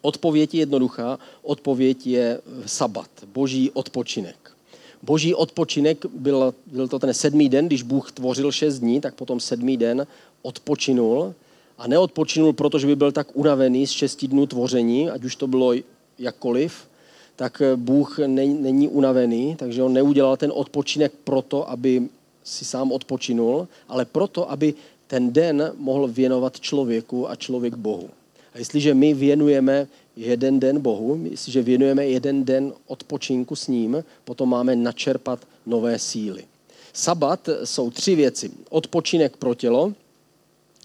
Odpověď 0.03 0.55
je 0.55 0.61
jednoduchá. 0.61 1.18
Odpověď 1.42 2.07
je 2.07 2.40
sabat, 2.66 3.11
boží 3.27 3.70
odpočinek. 3.70 4.57
Boží 5.03 5.35
odpočinek 5.35 6.07
byl, 6.07 6.55
byl 6.66 6.88
to 6.88 6.98
ten 6.98 7.14
sedmý 7.14 7.48
den, 7.48 7.66
když 7.66 7.83
Bůh 7.83 8.12
tvořil 8.12 8.53
šest 8.53 8.79
dní, 8.79 9.00
tak 9.00 9.14
potom 9.14 9.40
sedmý 9.40 9.77
den 9.77 10.07
odpočinul 10.42 11.35
a 11.79 11.88
neodpočinul, 11.88 12.53
protože 12.53 12.87
by 12.87 12.96
byl 12.96 13.12
tak 13.12 13.37
unavený 13.37 13.87
z 13.87 13.90
šesti 13.90 14.29
dnů 14.29 14.46
tvoření, 14.46 15.11
ať 15.11 15.24
už 15.24 15.37
to 15.37 15.46
bylo 15.46 15.74
jakkoliv, 16.18 16.88
tak 17.37 17.62
Bůh 17.77 18.18
není 18.27 18.88
unavený, 18.88 19.57
takže 19.57 19.83
on 19.83 19.92
neudělal 19.92 20.37
ten 20.37 20.53
odpočinek 20.55 21.12
proto, 21.25 21.70
aby 21.70 22.09
si 22.44 22.64
sám 22.64 22.92
odpočinul, 22.92 23.68
ale 23.88 24.05
proto, 24.05 24.51
aby 24.51 24.75
ten 25.07 25.33
den 25.33 25.73
mohl 25.77 26.09
věnovat 26.09 26.61
člověku 26.61 27.31
a 27.31 27.37
člověk 27.37 27.75
Bohu. 27.75 28.11
A 28.55 28.59
jestliže 28.59 28.94
my 28.94 29.14
věnujeme 29.14 29.87
jeden 30.16 30.61
den 30.61 30.81
Bohu, 30.81 31.20
jestliže 31.31 31.62
věnujeme 31.62 32.07
jeden 32.07 32.44
den 32.44 32.73
odpočinku 32.87 33.57
s 33.57 33.68
ním, 33.68 34.05
potom 34.25 34.49
máme 34.49 34.77
načerpat 34.77 35.38
nové 35.66 35.99
síly. 35.99 36.44
Sabat 36.92 37.49
jsou 37.64 37.90
tři 37.90 38.14
věci. 38.14 38.51
Odpočinek 38.70 39.37
pro 39.37 39.55
tělo, 39.55 39.92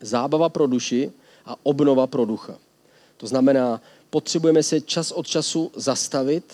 zábava 0.01 0.49
pro 0.49 0.67
duši 0.67 1.11
a 1.45 1.55
obnova 1.63 2.07
pro 2.07 2.25
ducha. 2.25 2.57
To 3.17 3.27
znamená, 3.27 3.81
potřebujeme 4.09 4.63
se 4.63 4.81
čas 4.81 5.11
od 5.11 5.27
času 5.27 5.71
zastavit 5.75 6.53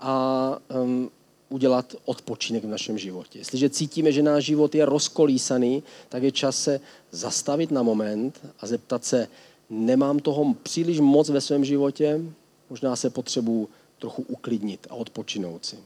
a 0.00 0.58
um, 0.82 1.10
udělat 1.48 1.94
odpočinek 2.04 2.64
v 2.64 2.68
našem 2.68 2.98
životě. 2.98 3.38
Jestliže 3.38 3.70
cítíme, 3.70 4.12
že 4.12 4.22
náš 4.22 4.44
život 4.44 4.74
je 4.74 4.84
rozkolísaný, 4.84 5.82
tak 6.08 6.22
je 6.22 6.32
čas 6.32 6.62
se 6.62 6.80
zastavit 7.10 7.70
na 7.70 7.82
moment 7.82 8.40
a 8.60 8.66
zeptat 8.66 9.04
se, 9.04 9.28
nemám 9.70 10.18
toho 10.18 10.54
příliš 10.62 11.00
moc 11.00 11.28
ve 11.28 11.40
svém 11.40 11.64
životě, 11.64 12.20
možná 12.70 12.96
se 12.96 13.10
potřebuji 13.10 13.68
trochu 13.98 14.24
uklidnit 14.28 14.86
a 14.90 14.94
odpočinout 14.94 15.64
si. 15.64 15.76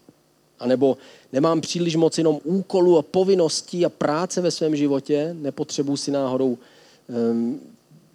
A 0.59 0.67
nebo 0.67 0.97
nemám 1.33 1.61
příliš 1.61 1.97
moc 1.97 2.19
jenom 2.19 2.41
úkolů 2.45 2.99
a 2.99 3.03
povinností 3.03 3.85
a 3.85 3.89
práce 3.89 4.41
ve 4.41 4.51
svém 4.51 4.77
životě, 4.77 5.37
nepotřebuji 5.39 5.97
si 5.97 6.11
náhodou 6.11 6.59
um, 7.09 7.61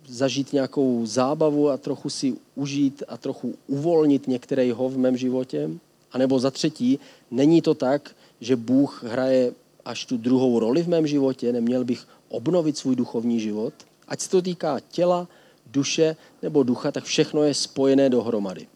zažít 0.07 0.53
nějakou 0.53 1.05
zábavu 1.05 1.69
a 1.69 1.77
trochu 1.77 2.09
si 2.09 2.33
užít 2.55 3.03
a 3.07 3.17
trochu 3.17 3.55
uvolnit 3.67 4.27
některého 4.27 4.89
v 4.89 4.97
mém 4.97 5.17
životě. 5.17 5.69
A 6.11 6.17
nebo 6.17 6.39
za 6.39 6.51
třetí, 6.51 6.99
není 7.31 7.61
to 7.61 7.73
tak, 7.73 8.15
že 8.41 8.55
Bůh 8.55 9.03
hraje 9.03 9.53
až 9.85 10.05
tu 10.05 10.17
druhou 10.17 10.59
roli 10.59 10.83
v 10.83 10.87
mém 10.87 11.07
životě, 11.07 11.53
neměl 11.53 11.85
bych 11.85 12.07
obnovit 12.29 12.77
svůj 12.77 12.95
duchovní 12.95 13.39
život, 13.39 13.73
ať 14.07 14.19
se 14.19 14.29
to 14.29 14.41
týká 14.41 14.79
těla, 14.79 15.27
duše 15.65 16.15
nebo 16.41 16.63
ducha, 16.63 16.91
tak 16.91 17.03
všechno 17.03 17.43
je 17.43 17.53
spojené 17.53 18.09
dohromady. 18.09 18.67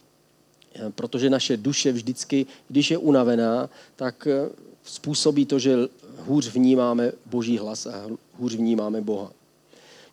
Protože 0.95 1.29
naše 1.29 1.57
duše 1.57 1.91
vždycky, 1.91 2.45
když 2.67 2.91
je 2.91 2.97
unavená, 2.97 3.69
tak 3.95 4.27
eh, 4.27 4.49
způsobí 4.83 5.45
to, 5.45 5.59
že 5.59 5.75
hůř 6.17 6.47
vnímáme 6.47 7.11
Boží 7.25 7.57
hlas 7.57 7.85
a 7.85 8.05
hůř 8.39 8.55
vnímáme 8.55 9.01
Boha. 9.01 9.31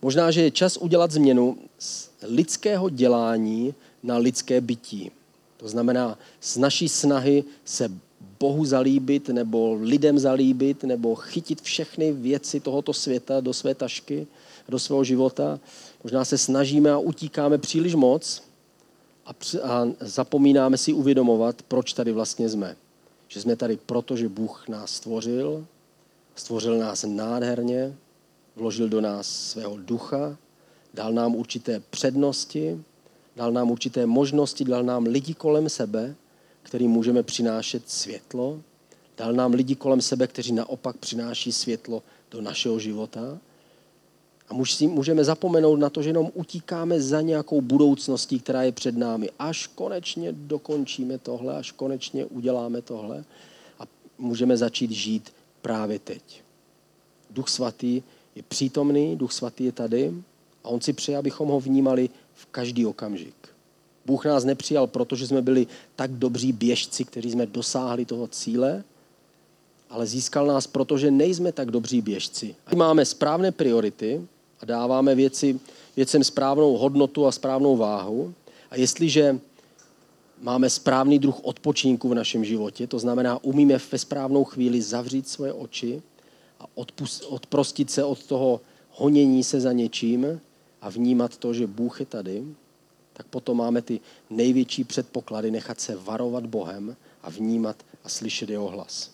Možná, 0.05 0.31
že 0.31 0.43
je 0.43 0.51
čas 0.51 0.77
udělat 0.77 1.11
změnu 1.11 1.57
z 1.79 2.11
lidského 2.23 2.89
dělání 2.89 3.75
na 4.03 4.17
lidské 4.17 4.61
bytí. 4.61 5.11
To 5.57 5.69
znamená 5.69 6.19
z 6.41 6.57
naší 6.57 6.89
snahy 6.89 7.45
se 7.65 7.93
Bohu 8.41 8.65
zalíbit 8.65 9.29
nebo 9.29 9.79
lidem 9.81 10.19
zalíbit 10.19 10.85
nebo 10.85 11.15
chytit 11.15 11.63
všechny 11.63 12.13
věci 12.13 12.61
tohoto 12.61 12.93
světa 12.93 13.41
do 13.41 13.53
své 13.53 13.75
tašky, 13.75 14.27
do 14.69 14.79
svého 14.79 15.05
života. 15.05 15.61
Možná 16.03 16.25
se 16.25 16.39
snažíme 16.39 16.91
a 16.91 16.99
utíkáme 16.99 17.59
příliš 17.59 17.95
moc 17.95 18.43
a, 19.27 19.31
a 19.63 19.89
zapomínáme 20.01 20.77
si 20.77 20.93
uvědomovat, 20.93 21.63
proč 21.63 21.93
tady 21.93 22.13
vlastně 22.13 22.49
jsme. 22.49 22.77
Že 23.29 23.41
jsme 23.41 23.57
tady 23.57 23.77
proto, 23.77 24.17
že 24.17 24.29
Bůh 24.29 24.69
nás 24.69 24.95
stvořil, 24.95 25.67
stvořil 26.35 26.79
nás 26.79 27.05
nádherně, 27.09 27.95
vložil 28.57 28.89
do 28.89 29.01
nás 29.01 29.29
svého 29.29 29.77
ducha, 29.77 30.37
dal 30.95 31.13
nám 31.13 31.35
určité 31.35 31.83
přednosti, 31.91 32.85
dal 33.37 33.53
nám 33.53 33.71
určité 33.71 34.07
možnosti, 34.07 34.65
dal 34.65 34.83
nám 34.83 35.05
lidi 35.05 35.35
kolem 35.35 35.69
sebe, 35.69 36.15
kterým 36.63 36.91
můžeme 36.91 37.23
přinášet 37.23 37.91
světlo, 37.91 38.61
dal 39.17 39.33
nám 39.33 39.53
lidi 39.53 39.75
kolem 39.75 40.01
sebe, 40.01 40.27
kteří 40.27 40.53
naopak 40.53 40.97
přináší 40.97 41.53
světlo 41.53 42.03
do 42.31 42.41
našeho 42.41 42.79
života. 42.79 43.39
A 44.49 44.55
můžeme 44.89 45.25
zapomenout 45.25 45.77
na 45.77 45.91
to, 45.91 46.03
že 46.03 46.09
jenom 46.09 46.31
utíkáme 46.35 47.01
za 47.01 47.21
nějakou 47.21 47.61
budoucností, 47.61 48.41
která 48.41 48.63
je 48.63 48.73
před 48.73 48.97
námi. 48.97 49.31
Až 49.39 49.67
konečně 49.67 50.33
dokončíme 50.33 51.19
tohle, 51.19 51.57
až 51.57 51.73
konečně 51.73 52.25
uděláme 52.25 52.83
tohle 52.83 53.25
a 53.79 53.83
můžeme 54.19 54.57
začít 54.57 54.91
žít 54.91 55.33
právě 55.63 55.99
teď. 55.99 56.43
Duch 57.31 57.49
svatý 57.49 58.03
je 58.37 58.43
přítomný, 58.43 59.17
Duch 59.17 59.33
svatý 59.33 59.65
je 59.65 59.73
tady 59.73 60.13
a 60.65 60.69
on 60.69 60.81
si 60.81 60.93
přeje, 60.93 61.19
abychom 61.19 61.49
ho 61.49 61.61
vnímali 61.61 62.11
v 62.35 62.47
každý 62.47 62.87
okamžik. 62.87 63.35
Bůh 64.07 64.25
nás 64.25 64.45
nepřijal, 64.45 64.87
protože 64.87 65.27
jsme 65.27 65.43
byli 65.43 65.67
tak 65.97 66.11
dobří 66.11 66.53
běžci, 66.53 67.05
kteří 67.05 67.31
jsme 67.31 67.47
dosáhli 67.47 68.05
toho 68.05 68.27
cíle, 68.27 68.85
ale 69.91 70.07
získal 70.07 70.47
nás, 70.47 70.67
protože 70.67 71.11
nejsme 71.11 71.53
tak 71.53 71.71
dobří 71.71 72.01
běžci. 72.01 72.55
Máme 72.77 73.05
správné 73.05 73.53
priority 73.53 74.27
a 74.61 74.67
dáváme 74.67 75.15
věci, 75.15 75.61
věcem 75.97 76.25
správnou 76.25 76.77
hodnotu 76.77 77.27
a 77.27 77.33
správnou 77.33 77.77
váhu. 77.77 78.35
A 78.71 78.77
jestliže 78.77 79.39
máme 80.43 80.71
správný 80.71 81.19
druh 81.19 81.45
odpočinku 81.45 82.09
v 82.09 82.15
našem 82.15 82.45
životě, 82.45 82.87
to 82.87 82.99
znamená, 82.99 83.45
umíme 83.45 83.79
ve 83.93 83.99
správnou 83.99 84.45
chvíli 84.45 84.83
zavřít 84.83 85.29
svoje 85.29 85.53
oči 85.53 86.03
a 86.65 86.69
odpust, 86.75 87.25
odprostit 87.29 87.91
se 87.91 88.05
od 88.05 88.25
toho 88.27 88.61
honění 88.91 89.45
se 89.45 89.61
za 89.61 89.73
něčím 89.73 90.41
a 90.81 90.91
vnímat 90.91 91.37
to, 91.37 91.55
že 91.55 91.67
Bůh 91.67 92.01
je 92.01 92.07
tady, 92.07 92.45
tak 93.13 93.27
potom 93.27 93.57
máme 93.57 93.83
ty 93.83 94.01
největší 94.31 94.85
předpoklady 94.85 95.51
nechat 95.51 95.81
se 95.81 95.97
varovat 95.97 96.47
Bohem 96.47 96.97
a 97.23 97.31
vnímat 97.31 97.77
a 98.05 98.09
slyšet 98.09 98.51
jeho 98.51 98.69
hlas. 98.69 99.11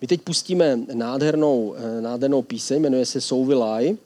My 0.00 0.06
teď 0.06 0.20
pustíme 0.20 0.76
nádhernou, 0.94 1.74
eh, 1.74 2.00
nádhernou 2.00 2.42
píseň, 2.42 2.82
jmenuje 2.82 3.06
se 3.06 3.20
Souvilaj 3.20 3.96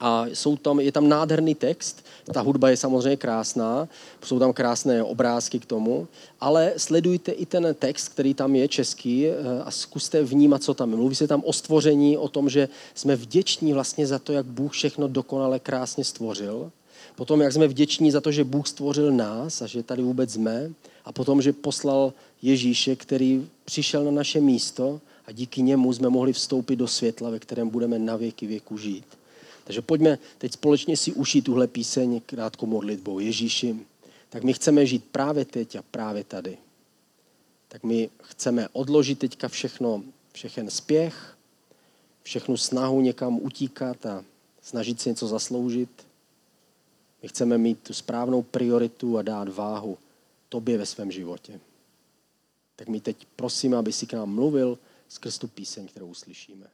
a 0.00 0.26
jsou 0.26 0.56
tam, 0.56 0.80
je 0.80 0.92
tam 0.92 1.08
nádherný 1.08 1.54
text, 1.54 2.04
ta 2.32 2.40
hudba 2.40 2.70
je 2.70 2.76
samozřejmě 2.76 3.16
krásná, 3.16 3.88
jsou 4.24 4.38
tam 4.38 4.52
krásné 4.52 5.02
obrázky 5.02 5.58
k 5.58 5.66
tomu, 5.66 6.08
ale 6.40 6.72
sledujte 6.76 7.32
i 7.32 7.46
ten 7.46 7.74
text, 7.78 8.08
který 8.08 8.34
tam 8.34 8.54
je 8.54 8.68
český 8.68 9.26
eh, 9.26 9.34
a 9.64 9.70
zkuste 9.70 10.22
vnímat, 10.22 10.62
co 10.62 10.74
tam 10.74 10.90
je. 10.90 10.96
Mluví 10.96 11.14
se 11.14 11.26
tam 11.26 11.42
o 11.44 11.52
stvoření, 11.52 12.16
o 12.16 12.28
tom, 12.28 12.50
že 12.50 12.68
jsme 12.94 13.16
vděční 13.16 13.72
vlastně 13.72 14.06
za 14.06 14.18
to, 14.18 14.32
jak 14.32 14.46
Bůh 14.46 14.72
všechno 14.72 15.08
dokonale 15.08 15.58
krásně 15.58 16.04
stvořil. 16.04 16.70
Potom, 17.16 17.40
jak 17.40 17.52
jsme 17.52 17.68
vděční 17.68 18.10
za 18.10 18.20
to, 18.20 18.32
že 18.32 18.44
Bůh 18.44 18.68
stvořil 18.68 19.12
nás 19.12 19.62
a 19.62 19.66
že 19.66 19.82
tady 19.82 20.02
vůbec 20.02 20.32
jsme. 20.32 20.70
A 21.04 21.12
potom, 21.12 21.42
že 21.42 21.52
poslal 21.52 22.12
Ježíše, 22.42 22.96
který 22.96 23.48
přišel 23.64 24.04
na 24.04 24.10
naše 24.10 24.40
místo 24.40 25.00
a 25.26 25.32
díky 25.32 25.62
němu 25.62 25.92
jsme 25.92 26.08
mohli 26.08 26.32
vstoupit 26.32 26.76
do 26.76 26.88
světla, 26.88 27.30
ve 27.30 27.38
kterém 27.38 27.68
budeme 27.68 27.98
na 27.98 28.16
věky 28.16 28.46
věku 28.46 28.78
žít. 28.78 29.04
Takže 29.70 29.82
pojďme 29.82 30.18
teď 30.38 30.52
společně 30.52 30.96
si 30.96 31.12
ušít 31.12 31.44
tuhle 31.44 31.66
píseň 31.66 32.20
krátkou 32.26 32.66
modlitbou 32.66 33.18
Ježíši. 33.18 33.76
Tak 34.28 34.42
my 34.42 34.52
chceme 34.52 34.86
žít 34.86 35.04
právě 35.12 35.44
teď 35.44 35.76
a 35.76 35.82
právě 35.82 36.24
tady. 36.24 36.58
Tak 37.68 37.84
my 37.84 38.10
chceme 38.22 38.68
odložit 38.72 39.18
teďka 39.18 39.48
všechno, 39.48 40.02
všechen 40.32 40.70
spěch, 40.70 41.36
všechnu 42.22 42.56
snahu 42.56 43.00
někam 43.00 43.38
utíkat 43.42 44.06
a 44.06 44.24
snažit 44.62 45.00
se 45.00 45.08
něco 45.08 45.28
zasloužit. 45.28 46.06
My 47.22 47.28
chceme 47.28 47.58
mít 47.58 47.78
tu 47.82 47.92
správnou 47.92 48.42
prioritu 48.42 49.18
a 49.18 49.22
dát 49.22 49.48
váhu 49.48 49.98
tobě 50.48 50.78
ve 50.78 50.86
svém 50.86 51.10
životě. 51.10 51.60
Tak 52.76 52.88
my 52.88 53.00
teď 53.00 53.26
prosíme, 53.36 53.76
aby 53.76 53.92
si 53.92 54.06
k 54.06 54.12
nám 54.12 54.34
mluvil 54.34 54.78
skrz 55.08 55.38
tu 55.38 55.48
píseň, 55.48 55.88
kterou 55.88 56.06
uslyšíme. 56.06 56.66